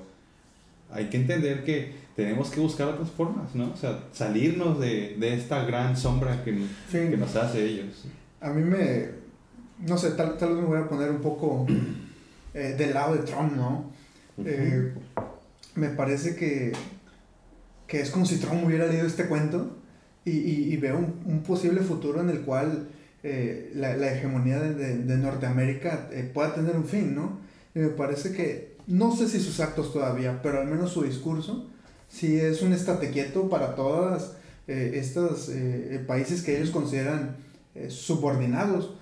hay 0.90 1.06
que 1.06 1.16
entender 1.16 1.64
que 1.64 1.94
tenemos 2.16 2.50
que 2.50 2.60
buscar 2.60 2.88
otras 2.88 3.10
formas, 3.10 3.54
¿no? 3.54 3.70
O 3.72 3.76
sea, 3.76 4.00
salirnos 4.12 4.78
de, 4.80 5.16
de 5.18 5.34
esta 5.34 5.64
gran 5.64 5.96
sombra 5.96 6.42
que, 6.44 6.52
Sí. 6.90 6.98
que 7.10 7.16
nos 7.16 7.34
hace 7.36 7.64
ellos. 7.64 8.04
A 8.40 8.50
mí 8.50 8.62
me. 8.62 9.08
No 9.86 9.96
sé, 9.96 10.10
tal, 10.12 10.36
tal 10.38 10.50
vez 10.50 10.58
me 10.58 10.64
voy 10.66 10.78
a 10.78 10.88
poner 10.88 11.10
un 11.10 11.20
poco 11.20 11.66
eh, 12.54 12.74
del 12.76 12.92
lado 12.94 13.14
de 13.14 13.22
Trump, 13.22 13.52
¿no? 13.56 13.91
Eh, 14.44 14.92
me 15.74 15.88
parece 15.88 16.36
que, 16.36 16.72
que 17.86 18.00
es 18.00 18.10
como 18.10 18.26
si 18.26 18.38
Trump 18.38 18.64
hubiera 18.64 18.86
leído 18.86 19.06
este 19.06 19.26
cuento 19.26 19.76
y, 20.24 20.30
y- 20.30 20.72
veo 20.76 20.98
un, 20.98 21.20
un 21.26 21.42
posible 21.42 21.80
futuro 21.80 22.20
en 22.20 22.30
el 22.30 22.40
cual 22.42 22.88
eh, 23.22 23.72
la, 23.74 23.96
la 23.96 24.12
hegemonía 24.14 24.60
de, 24.60 24.74
de- 24.74 24.96
Norteamérica 25.16 26.08
eh, 26.12 26.30
pueda 26.32 26.54
tener 26.54 26.76
un 26.76 26.84
fin, 26.84 27.14
¿no? 27.14 27.40
Y 27.74 27.80
me 27.80 27.88
parece 27.88 28.32
que, 28.32 28.76
no 28.86 29.14
sé 29.14 29.28
si 29.28 29.40
sus 29.40 29.60
actos 29.60 29.92
todavía, 29.92 30.40
pero 30.42 30.60
al 30.60 30.66
menos 30.68 30.92
su 30.92 31.02
discurso, 31.02 31.68
sí 32.08 32.38
es 32.38 32.62
un 32.62 32.72
estate 32.72 33.10
quieto 33.10 33.48
para 33.48 33.74
todas 33.74 34.36
eh, 34.68 34.92
estos 34.94 35.50
países 36.06 36.42
que 36.42 36.56
ellos 36.56 36.70
consideran 36.70 37.36
subordinados. 37.88 38.94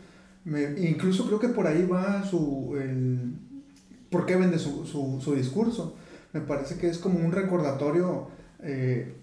Incluso 0.79 1.27
creo 1.27 1.39
que 1.41 1.49
por 1.49 1.67
ahí 1.67 1.85
va 1.87 2.25
su... 2.25 2.77
El, 2.81 3.35
¿Por 4.11 4.27
qué 4.27 4.37
vende 4.37 4.59
su, 4.59 4.85
su, 4.87 5.21
su 5.23 5.35
discurso? 5.35 5.97
Me 6.33 6.41
parece 6.41 6.77
que 6.77 6.89
es 6.89 6.99
como 6.99 7.19
un 7.21 7.33
recordatorio 7.33 8.29
eh, 8.63 9.15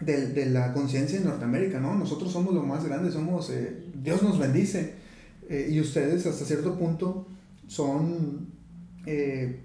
de, 0.00 0.28
de 0.28 0.46
la 0.46 0.72
conciencia 0.72 1.18
de 1.18 1.24
Norteamérica, 1.24 1.80
¿no? 1.80 1.94
Nosotros 1.94 2.32
somos 2.32 2.54
lo 2.54 2.62
más 2.62 2.84
grande, 2.84 3.10
somos... 3.10 3.50
eh, 3.50 3.84
Dios 4.02 4.22
nos 4.22 4.38
bendice. 4.38 4.94
eh, 5.48 5.68
y 5.70 5.80
ustedes 5.80 6.26
hasta 6.26 6.44
cierto 6.44 6.78
punto 6.78 7.26
son 7.66 8.48
eh, 9.06 9.60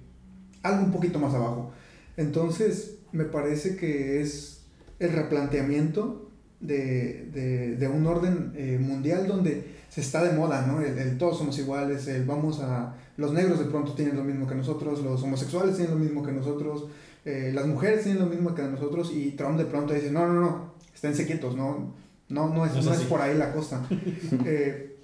algo 0.63 0.86
un 0.86 0.91
poquito 0.91 1.19
más 1.19 1.34
abajo. 1.34 1.71
Entonces, 2.17 2.95
me 3.12 3.26
parece 3.26 3.76
que 3.76 4.21
es 4.21 4.62
el 4.99 5.12
replanteamiento 5.12 6.30
de, 6.62 7.30
de, 7.34 7.76
de 7.76 7.88
un 7.88 8.06
orden 8.08 8.54
eh, 8.56 8.80
mundial 8.82 9.28
donde 9.28 9.73
se 9.89 10.02
está 10.02 10.23
de 10.23 10.32
moda, 10.38 10.65
¿no? 10.65 10.82
El, 10.82 10.97
el, 10.97 11.17
todos 11.17 11.38
somos 11.38 11.58
iguales, 11.60 12.08
el 12.08 12.26
vamos 12.26 12.60
a... 12.62 12.95
Los 13.17 13.34
negros 13.34 13.60
de 13.60 13.65
pronto 13.65 13.93
tienen 13.93 14.15
lo 14.15 14.23
mismo 14.23 14.47
que 14.47 14.56
nosotros, 14.56 15.02
los 15.02 15.21
homosexuales 15.21 15.76
tienen 15.76 15.93
lo 15.93 15.99
mismo 15.99 16.23
que 16.23 16.32
nosotros, 16.32 16.86
eh, 17.26 17.52
las 17.54 17.67
mujeres 17.67 18.04
tienen 18.04 18.23
lo 18.23 18.30
mismo 18.30 18.56
que 18.56 18.63
nosotros 18.63 19.12
y 19.13 19.32
Trump 19.32 19.58
de 19.58 19.65
pronto 19.65 19.93
dice, 19.93 20.12
no, 20.12 20.28
no, 20.28 20.41
no, 20.41 20.73
esténse 20.93 21.26
quietos, 21.26 21.56
no, 21.56 21.93
no, 22.30 22.49
no, 22.49 22.65
es, 22.65 22.73
no, 22.84 22.93
es 22.93 23.02
por 23.02 23.21
ahí 23.21 23.38
la 23.38 23.54
cosa. 23.54 23.86
eh, 24.45 24.97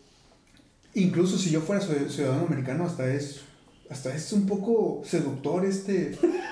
incluso 0.95 1.37
si 1.37 1.51
yo 1.51 1.61
fuera 1.61 1.81
ciudadano 1.81 2.45
americano, 2.47 2.85
hasta 2.85 3.13
es 3.13 3.41
hasta 3.89 4.13
es 4.13 4.31
un 4.33 4.45
poco 4.45 5.01
seductor 5.03 5.65
este, 5.65 6.11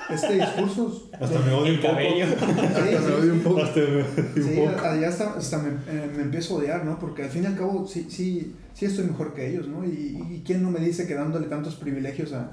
este 0.10 0.34
discurso. 0.34 1.10
hasta 1.20 1.40
me 1.40 1.54
odio 1.54 1.74
un 1.74 1.82
poco. 1.82 1.98
Sí, 2.08 2.94
hasta 2.94 3.08
me 3.08 3.14
odio 3.14 3.34
un 3.34 3.40
poco. 3.42 3.62
Hasta 3.62 3.80
me 3.80 3.86
odio 3.86 4.06
un 4.36 4.44
sí, 4.44 4.56
poco. 4.56 4.96
ya 5.00 5.08
hasta, 5.08 5.34
hasta 5.34 5.58
me, 5.60 5.70
eh, 5.70 6.12
me, 6.16 6.24
empiezo 6.24 6.56
a 6.56 6.58
odiar, 6.58 6.84
¿no? 6.84 6.98
Porque 6.98 7.24
al 7.24 7.30
fin 7.30 7.44
y 7.44 7.46
al 7.46 7.56
cabo 7.56 7.88
sí, 7.88 8.08
sí, 8.10 8.56
sí 8.74 8.86
estoy 8.86 9.06
mejor 9.06 9.34
que 9.36 9.48
ellos, 9.48 9.68
¿no? 9.68 9.86
Y, 9.86 10.20
y 10.32 10.44
quién 10.44 10.64
no 10.64 10.72
me 10.72 10.80
dice 10.80 11.06
que 11.06 11.14
dándole 11.14 11.48
tantos 11.48 11.76
privilegios 11.76 12.34
a, 12.34 12.52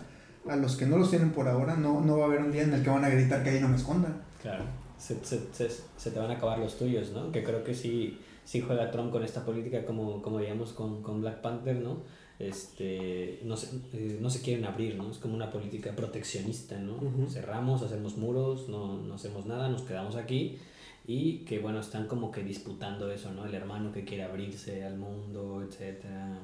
a 0.48 0.56
los 0.56 0.76
que 0.76 0.84
no 0.84 0.98
los 0.98 1.08
tienen 1.08 1.30
por 1.30 1.48
ahora, 1.48 1.76
no, 1.76 2.02
no 2.02 2.18
va 2.18 2.24
a 2.24 2.28
haber 2.28 2.42
un 2.42 2.52
día 2.52 2.62
en 2.62 2.74
el 2.74 2.82
que 2.82 2.90
van 2.90 3.04
a 3.04 3.08
gritar 3.08 3.42
que 3.42 3.50
ahí 3.50 3.60
no 3.60 3.68
me 3.68 3.76
esconda. 3.76 4.08
Claro, 4.42 4.64
se, 4.98 5.24
se, 5.24 5.40
se, 5.52 5.68
se 5.96 6.10
te 6.10 6.18
van 6.18 6.30
a 6.30 6.34
acabar 6.34 6.58
los 6.58 6.76
tuyos, 6.76 7.12
¿no? 7.12 7.32
Que 7.32 7.42
creo 7.42 7.64
que 7.64 7.74
sí, 7.74 8.20
sí 8.44 8.60
juega 8.60 8.90
Trump 8.90 9.10
con 9.10 9.24
esta 9.24 9.46
política 9.46 9.86
como, 9.86 10.20
como 10.20 10.40
digamos 10.40 10.74
con, 10.74 11.02
con 11.02 11.22
Black 11.22 11.40
Panther, 11.40 11.76
¿no? 11.76 12.02
Este, 12.38 13.40
no, 13.44 13.56
se, 13.56 13.76
eh, 13.92 14.18
no 14.20 14.30
se 14.30 14.40
quieren 14.42 14.64
abrir, 14.64 14.96
¿no? 14.96 15.10
Es 15.10 15.18
como 15.18 15.34
una 15.34 15.50
política 15.50 15.94
proteccionista, 15.94 16.78
¿no? 16.78 16.94
Uh 16.94 17.26
-huh. 17.26 17.28
Cerramos, 17.28 17.82
hacemos 17.82 18.16
muros, 18.16 18.68
no, 18.68 18.98
no 18.98 19.14
hacemos 19.14 19.46
nada, 19.46 19.68
nos 19.68 19.82
quedamos 19.82 20.16
aquí 20.16 20.58
y 21.06 21.38
que, 21.44 21.58
bueno, 21.58 21.80
están 21.80 22.06
como 22.06 22.30
que 22.30 22.42
disputando 22.42 23.10
eso, 23.10 23.32
¿no? 23.32 23.44
El 23.44 23.54
hermano 23.54 23.92
que 23.92 24.04
quiere 24.04 24.24
abrirse 24.24 24.84
al 24.84 24.96
mundo, 24.96 25.62
etcétera. 25.62 26.40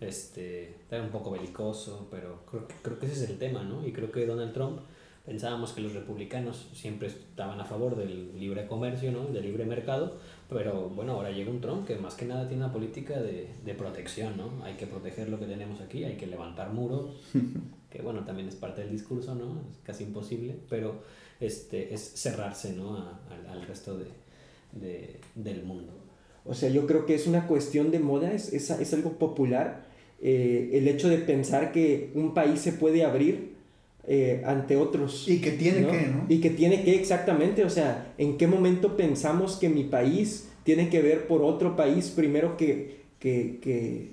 Este, 0.00 0.70
está 0.70 1.00
un 1.00 1.10
poco 1.10 1.30
belicoso, 1.30 2.08
pero 2.10 2.40
creo, 2.50 2.66
creo 2.82 2.98
que 2.98 3.06
ese 3.06 3.24
es 3.24 3.30
el 3.30 3.38
tema, 3.38 3.62
¿no? 3.62 3.86
Y 3.86 3.92
creo 3.92 4.10
que 4.10 4.24
Donald 4.26 4.54
Trump 4.54 4.80
pensábamos 5.24 5.72
que 5.72 5.80
los 5.80 5.92
republicanos 5.92 6.66
siempre 6.72 7.08
estaban 7.08 7.60
a 7.60 7.64
favor 7.64 7.96
del 7.96 8.38
libre 8.38 8.66
comercio, 8.66 9.12
¿no? 9.12 9.26
del 9.26 9.44
libre 9.44 9.64
mercado, 9.64 10.16
pero 10.50 10.90
bueno, 10.90 11.12
ahora 11.12 11.30
llega 11.30 11.50
un 11.50 11.60
Trump 11.60 11.86
que 11.86 11.94
más 11.96 12.14
que 12.14 12.26
nada 12.26 12.48
tiene 12.48 12.64
una 12.64 12.72
política 12.72 13.20
de, 13.20 13.48
de 13.64 13.74
protección, 13.74 14.36
¿no? 14.36 14.64
Hay 14.64 14.74
que 14.74 14.86
proteger 14.86 15.28
lo 15.28 15.38
que 15.38 15.46
tenemos 15.46 15.80
aquí, 15.80 16.04
hay 16.04 16.16
que 16.16 16.26
levantar 16.26 16.72
muros, 16.72 17.10
que 17.90 18.02
bueno, 18.02 18.24
también 18.24 18.48
es 18.48 18.56
parte 18.56 18.82
del 18.82 18.90
discurso, 18.90 19.34
¿no? 19.34 19.62
Es 19.70 19.78
casi 19.84 20.04
imposible, 20.04 20.56
pero 20.68 21.02
este, 21.38 21.94
es 21.94 22.00
cerrarse, 22.00 22.72
¿no? 22.72 22.96
A, 22.96 23.20
a, 23.48 23.52
al 23.52 23.62
resto 23.62 23.96
de, 23.96 24.06
de, 24.72 25.20
del 25.36 25.62
mundo. 25.62 25.92
O 26.44 26.54
sea, 26.54 26.68
yo 26.68 26.86
creo 26.86 27.06
que 27.06 27.14
es 27.14 27.28
una 27.28 27.46
cuestión 27.46 27.92
de 27.92 28.00
moda, 28.00 28.32
es, 28.32 28.52
es, 28.52 28.70
es 28.70 28.92
algo 28.92 29.18
popular, 29.18 29.86
eh, 30.20 30.70
el 30.74 30.88
hecho 30.88 31.08
de 31.08 31.18
pensar 31.18 31.72
que 31.72 32.10
un 32.14 32.34
país 32.34 32.60
se 32.60 32.72
puede 32.72 33.04
abrir 33.04 33.49
eh, 34.06 34.42
ante 34.46 34.76
otros. 34.76 35.28
Y 35.28 35.40
que 35.40 35.52
tiene 35.52 35.80
¿no? 35.82 35.90
que, 35.90 36.06
¿no? 36.06 36.26
Y 36.28 36.40
que 36.40 36.50
tiene 36.50 36.82
que, 36.82 36.94
exactamente, 36.94 37.64
o 37.64 37.70
sea, 37.70 38.12
¿en 38.18 38.36
qué 38.36 38.46
momento 38.46 38.96
pensamos 38.96 39.56
que 39.56 39.68
mi 39.68 39.84
país 39.84 40.48
tiene 40.64 40.88
que 40.88 41.02
ver 41.02 41.26
por 41.26 41.42
otro 41.42 41.76
país 41.76 42.12
primero 42.14 42.56
que, 42.56 43.00
que, 43.18 43.58
que, 43.60 44.10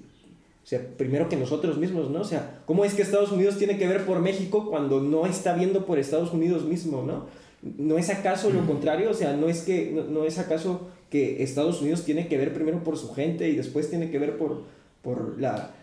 o 0.63 0.67
sea, 0.67 0.81
primero 0.97 1.29
que 1.29 1.37
nosotros 1.37 1.77
mismos, 1.77 2.09
¿no? 2.09 2.21
O 2.21 2.25
sea, 2.25 2.61
¿cómo 2.65 2.83
es 2.83 2.93
que 2.93 3.01
Estados 3.01 3.31
Unidos 3.31 3.57
tiene 3.57 3.77
que 3.77 3.87
ver 3.87 4.05
por 4.05 4.19
México 4.19 4.69
cuando 4.69 5.01
no 5.01 5.25
está 5.25 5.53
viendo 5.53 5.85
por 5.85 5.99
Estados 5.99 6.33
Unidos 6.33 6.65
mismo, 6.65 7.03
¿no? 7.03 7.25
¿No 7.77 7.97
es 7.97 8.09
acaso 8.09 8.49
lo 8.49 8.65
contrario? 8.65 9.09
O 9.09 9.13
sea, 9.13 9.35
¿no 9.35 9.49
es, 9.49 9.61
que, 9.61 9.91
no, 9.93 10.03
no 10.03 10.25
es 10.25 10.37
acaso 10.37 10.89
que 11.09 11.41
Estados 11.41 11.81
Unidos 11.81 12.03
tiene 12.03 12.27
que 12.27 12.37
ver 12.37 12.53
primero 12.53 12.83
por 12.83 12.97
su 12.97 13.13
gente 13.13 13.49
y 13.49 13.55
después 13.55 13.89
tiene 13.89 14.11
que 14.11 14.19
ver 14.19 14.37
por, 14.37 14.63
por 15.01 15.39
la, 15.39 15.73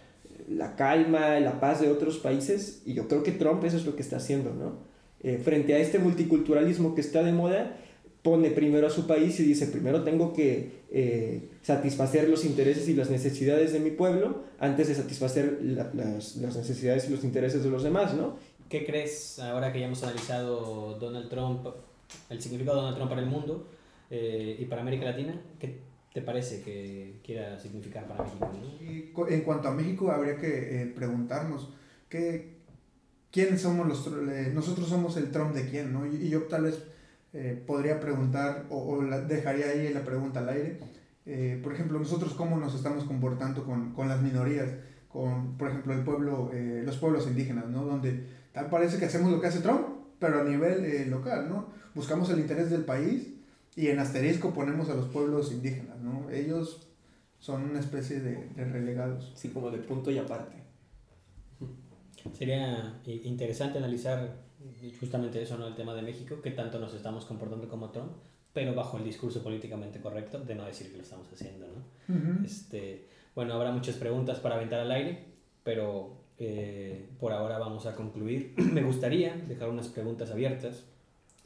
la 0.49 0.77
calma, 0.77 1.41
la 1.41 1.61
paz 1.61 1.81
de 1.81 1.91
otros 1.91 2.19
países, 2.19 2.83
y 2.85 2.95
yo 2.95 3.09
creo 3.09 3.23
que 3.23 3.33
Trump 3.33 3.65
eso 3.65 3.77
es 3.77 3.87
lo 3.87 3.97
que 3.97 4.03
está 4.03 4.17
haciendo, 4.17 4.53
¿no? 4.55 4.79
Eh, 5.23 5.39
frente 5.39 5.75
a 5.75 5.79
este 5.79 5.99
multiculturalismo 5.99 6.95
que 6.95 7.01
está 7.01 7.23
de 7.23 7.33
moda, 7.33 7.77
pone 8.23 8.51
primero 8.51 8.87
a 8.87 8.91
su 8.91 9.07
país 9.07 9.39
y 9.41 9.45
dice, 9.45 9.67
primero 9.67 10.03
tengo 10.03 10.33
que 10.33 10.85
eh, 10.91 11.51
satisfacer 11.63 12.29
los 12.29 12.45
intereses 12.45 12.89
y 12.89 12.95
las 12.95 13.11
necesidades 13.11 13.73
de 13.73 13.81
mi 13.81 13.91
pueblo 13.91 14.45
antes 14.59 14.89
de 14.89 14.95
satisfacer 14.95 15.59
la, 15.63 15.91
las, 15.93 16.37
las, 16.37 16.57
necesidades 16.57 17.07
y 17.09 17.13
los 17.13 17.23
intereses 17.23 17.63
de 17.63 17.71
los 17.71 17.83
demás, 17.83 18.15
¿no? 18.15 18.37
¿Qué 18.69 18.87
crees 18.87 19.39
ahora 19.39 19.73
que 19.73 19.81
ya 19.81 19.87
hemos 19.87 20.03
analizado 20.03 20.99
Donald 20.99 21.29
Trump, 21.29 21.67
el 22.31 22.41
significado 22.41 22.77
de 22.77 22.83
Donald 22.83 22.97
Trump 22.97 23.11
para 23.11 23.23
el 23.23 23.29
mundo 23.29 23.67
eh, 24.11 24.57
y 24.59 24.65
para 24.65 24.81
América 24.81 25.05
Latina? 25.05 25.41
¿Qué 25.59 25.81
te 26.15 26.23
parece 26.23 26.63
que 26.63 27.21
quiera 27.25 27.59
significar 27.59 28.07
para 28.07 28.23
México? 28.23 28.51
¿no? 28.53 29.29
En 29.29 29.41
cuanto 29.41 29.67
a 29.69 29.73
México, 29.73 30.13
habría 30.13 30.37
que 30.37 30.83
eh, 30.83 30.87
preguntarnos 30.87 31.75
¿qué, 32.09 32.55
quiénes 33.33 33.61
somos 33.61 33.89
los 33.89 34.07
eh, 34.07 34.53
nosotros 34.55 34.89
somos 34.89 35.17
el 35.17 35.33
Trump 35.33 35.53
de 35.55 35.69
quién, 35.69 35.93
¿no? 35.93 36.07
Y, 36.07 36.15
y 36.15 36.29
yo 36.29 36.45
tal 36.45 36.63
vez 36.63 36.85
eh, 37.33 37.61
podría 37.67 37.99
preguntar 37.99 38.67
o, 38.71 38.79
o 38.79 39.03
la, 39.03 39.21
dejaría 39.23 39.67
ahí 39.67 39.93
la 39.93 40.05
pregunta 40.05 40.39
al 40.39 40.51
aire. 40.51 40.79
Eh, 41.27 41.59
por 41.65 41.73
ejemplo, 41.73 41.99
nosotros 41.99 42.33
cómo 42.35 42.59
nos 42.59 42.77
estamos 42.77 43.03
comportando 43.05 43.65
con, 43.65 43.93
con 43.93 44.09
las 44.09 44.23
minorías, 44.23 44.69
con, 45.09 45.59
por 45.59 45.71
ejemplo, 45.71 45.95
el 45.95 46.05
pueblo, 46.05 46.53
eh, 46.55 46.83
los 46.87 46.97
pueblos 46.97 47.27
indígenas, 47.27 47.67
¿no? 47.67 47.85
Donde 47.85 48.25
tal 48.53 48.71
parece 48.71 48.99
que 48.99 49.07
hacemos 49.07 49.33
lo 49.33 49.41
que 49.41 49.49
hace 49.49 49.59
Trump, 49.59 49.85
pero 50.21 50.43
a 50.43 50.45
nivel 50.45 51.11
local, 51.11 51.49
¿no? 51.49 51.71
Buscamos 51.97 52.31
el 52.31 52.39
interés 52.39 52.71
del 52.71 52.85
país 52.85 53.34
y 53.77 53.89
en 53.89 53.99
asterisco 53.99 54.53
ponemos 54.53 54.89
a 54.89 54.95
los 54.95 55.07
pueblos 55.07 55.53
indígenas, 55.53 56.01
¿no? 56.01 56.31
Ellos 56.31 56.89
son 57.39 57.63
una 57.71 57.81
especie 57.81 58.21
de, 58.21 58.49
de, 58.49 58.65
relegados. 58.65 59.33
Sí, 59.35 59.51
como 59.51 59.71
de 59.71 59.79
punto 59.79 60.11
y 60.11 60.19
aparte. 60.19 60.57
Sería 62.33 63.01
interesante 63.07 63.79
analizar 63.79 64.45
justamente 64.99 65.43
eso, 65.43 65.59
¿no? 65.59 65.67
El 65.67 65.75
tema 65.75 65.95
de 65.95 66.03
México, 66.03 66.41
que 66.41 66.51
tanto 66.51 66.79
nos 66.79 66.95
estamos 66.95 67.25
comportando 67.25 67.69
como 67.69 67.91
Trump, 67.91 68.13
pero 68.53 68.75
bajo 68.75 68.97
el 68.97 69.05
discurso 69.05 69.43
políticamente 69.43 70.01
correcto 70.01 70.39
de 70.41 70.55
no 70.55 70.65
decir 70.65 70.91
que 70.91 70.97
lo 70.97 71.03
estamos 71.03 71.31
haciendo, 71.33 71.67
¿no? 71.67 72.15
Uh 72.15 72.19
-huh. 72.19 72.45
este, 72.45 73.07
bueno, 73.35 73.55
habrá 73.55 73.73
muchas 73.73 73.97
preguntas 73.97 74.39
para 74.39 74.55
aventar 74.55 74.81
al 74.81 74.91
aire, 74.93 75.25
pero 75.65 76.17
eh, 76.39 77.09
por 77.19 77.33
ahora 77.33 77.59
vamos 77.59 77.87
a 77.87 77.95
concluir. 77.95 78.55
Me 78.73 78.83
gustaría 78.83 79.37
dejar 79.49 79.69
unas 79.69 79.89
preguntas 79.89 80.31
abiertas 80.31 80.85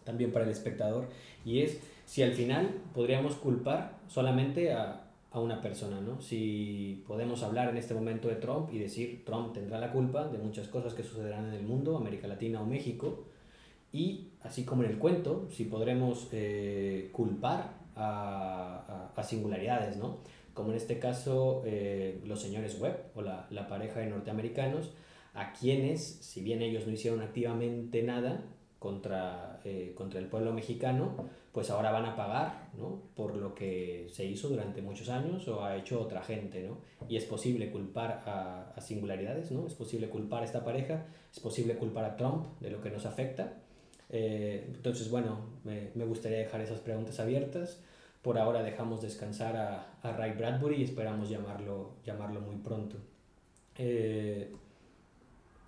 también 0.04 0.32
para 0.32 0.44
el 0.44 0.50
espectador, 0.50 1.08
y 1.44 1.60
es 1.60 1.78
si 2.09 2.23
al 2.23 2.33
final 2.33 2.81
podríamos 2.94 3.35
culpar 3.35 3.99
solamente 4.07 4.73
a, 4.73 5.11
a 5.31 5.40
una 5.40 5.61
persona, 5.61 6.01
¿no? 6.01 6.23
Si 6.23 7.05
podemos 7.07 7.42
hablar 7.42 7.68
en 7.68 7.77
este 7.77 7.92
momento 7.92 8.29
de 8.29 8.37
Trump 8.37 8.73
y 8.73 8.79
decir 8.79 9.27
Trump 9.27 9.53
tendrá 9.53 9.79
la 9.79 9.92
culpa 9.92 10.27
de 10.27 10.38
muchas 10.38 10.68
cosas 10.68 10.94
que 10.94 11.03
sucederán 11.03 11.49
en 11.49 11.53
el 11.53 11.66
mundo, 11.66 11.99
América 11.99 12.27
Latina 12.27 12.62
o 12.62 12.64
México, 12.64 13.27
y 13.92 14.29
así 14.40 14.64
como 14.64 14.85
en 14.85 14.90
el 14.92 14.99
cuento, 14.99 15.49
si 15.51 15.64
podremos 15.64 16.29
eh, 16.33 17.11
culpar 17.12 17.75
a, 17.94 19.11
a, 19.14 19.21
a, 19.21 19.23
singularidades, 19.23 19.99
¿no? 19.99 20.21
Como 20.55 20.71
en 20.71 20.77
este 20.77 20.99
caso 20.99 21.62
eh, 21.66 22.23
los 22.25 22.40
señores 22.40 22.81
Webb 22.81 23.11
o 23.16 23.21
la, 23.21 23.47
la 23.51 23.68
pareja 23.68 24.01
de 24.01 24.07
norteamericanos, 24.07 24.92
a 25.35 25.53
quienes, 25.53 26.03
si 26.03 26.40
bien 26.40 26.62
ellos 26.62 26.87
no 26.87 26.92
hicieron 26.94 27.21
activamente 27.21 28.03
nada, 28.03 28.47
contra, 28.79 29.61
eh, 29.64 29.92
contra 29.97 30.21
el 30.21 30.27
pueblo 30.27 30.53
mexicano, 30.53 31.29
pues 31.59 31.71
ahora 31.71 31.90
van 31.90 32.05
a 32.05 32.14
pagar 32.14 32.68
¿no? 32.79 33.03
por 33.16 33.35
lo 33.35 33.53
que 33.53 34.07
se 34.12 34.25
hizo 34.25 34.49
durante 34.49 34.81
muchos 34.81 35.09
años 35.09 35.49
o 35.49 35.64
ha 35.64 35.75
hecho 35.75 36.01
otra 36.01 36.23
gente. 36.23 36.62
¿no? 36.62 36.79
Y 37.09 37.16
es 37.16 37.25
posible 37.25 37.68
culpar 37.73 38.23
a, 38.27 38.71
a, 38.77 38.81
singularidades, 38.81 39.51
¿no? 39.51 39.66
es 39.66 39.75
posible 39.75 40.09
culpar 40.09 40.42
a 40.42 40.44
esta 40.44 40.62
pareja, 40.62 41.07
es 41.33 41.40
posible 41.40 41.75
culpar 41.75 42.05
a 42.05 42.16
Trump 42.16 42.61
de 42.61 42.71
lo 42.71 42.81
que 42.81 42.90
nos 42.90 43.07
afecta. 43.07 43.55
Eh, 44.09 44.71
entonces, 44.73 45.11
bueno, 45.11 45.40
me, 45.64 45.90
me, 45.97 46.05
gustaría 46.05 46.38
dejar 46.38 46.61
esas 46.61 46.79
preguntas 46.79 47.18
abiertas. 47.18 47.83
Por 48.23 48.38
ahora 48.38 48.62
dejamos 48.62 49.03
descansar 49.03 49.57
a, 49.57 49.99
a 50.01 50.12
Ray 50.12 50.35
Bradbury 50.35 50.77
y 50.77 50.85
esperamos 50.85 51.29
llamarlo, 51.29 51.94
llamarlo 52.05 52.40
muy 52.40 52.59
pronto. 52.59 52.99
Eh, 53.79 54.55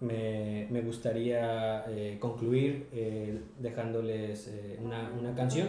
me, 0.00 0.66
me 0.70 0.80
gustaría 0.80 1.84
eh, 1.88 2.16
concluir 2.18 2.88
eh, 2.92 3.42
dejándoles 3.58 4.48
eh, 4.48 4.78
una, 4.82 5.10
una, 5.18 5.34
canción. 5.34 5.68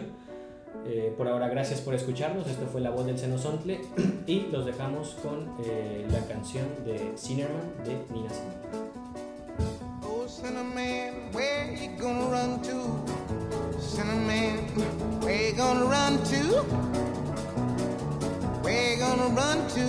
por 1.16 1.28
ahora, 1.28 1.48
gracias 1.48 1.80
por 1.80 1.94
escucharnos. 1.94 2.46
Esto 2.48 2.66
fue 2.66 2.80
La 2.80 2.90
Voz 2.90 3.06
del 3.06 3.18
Cenosontle 3.18 3.80
y 4.26 4.46
los 4.50 4.64
dejamos 4.64 5.16
con 5.22 5.46
la 6.10 6.26
canción 6.26 6.66
de 6.84 7.12
Cinnamon 7.16 7.74
de 7.84 7.94
Nina 8.12 8.30
Simone. 8.30 8.56
Oh, 10.02 10.26
Cinnamon, 10.26 11.30
where 11.32 11.76
you 11.76 11.90
gonna 11.98 12.30
run 12.30 12.62
to? 12.62 12.78
Cinnamon, 13.78 14.66
where 15.20 15.50
you 15.50 15.56
gonna 15.56 15.84
run 15.84 16.18
to? 16.24 16.62
Where 18.62 18.94
you 18.94 18.98
gonna 18.98 19.28
run 19.34 19.68
to? 19.68 19.84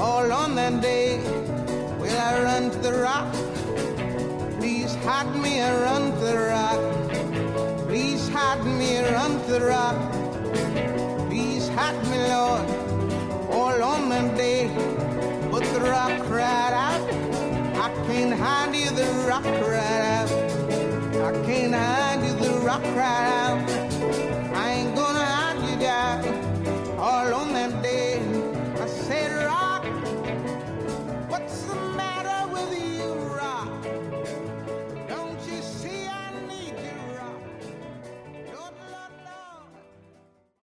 All 0.00 0.32
on 0.32 0.54
that 0.54 0.80
day. 0.80 1.39
Will 2.10 2.18
I 2.18 2.42
run 2.42 2.70
to 2.72 2.78
the 2.78 2.92
rock? 2.92 3.32
Please 4.58 4.96
hide 5.06 5.32
me, 5.36 5.62
I 5.62 5.70
run 5.82 6.10
to 6.10 6.18
the 6.18 6.38
rock. 6.50 6.80
Please 7.86 8.28
hide 8.28 8.64
me, 8.66 8.98
I 8.98 9.12
run 9.12 9.32
to 9.44 9.52
the 9.52 9.60
rock. 9.60 9.96
Please 11.28 11.68
hide 11.68 12.02
me, 12.10 12.18
Lord, 12.34 12.66
all 13.52 13.82
on 13.92 14.08
that 14.08 14.36
day. 14.36 14.66
But 15.52 15.62
the 15.72 15.82
rock 15.82 16.20
cried 16.26 16.74
out, 16.86 17.00
I 17.78 17.88
can't 18.08 18.34
hide 18.34 18.74
you, 18.74 18.90
the 18.90 19.06
rock 19.28 19.44
cried 19.44 20.02
out. 20.16 20.30
I 21.28 21.32
can't 21.46 21.74
hide 21.74 22.26
you, 22.26 22.34
the 22.44 22.58
rock 22.66 22.82
cried 22.82 23.26
out. 23.34 23.39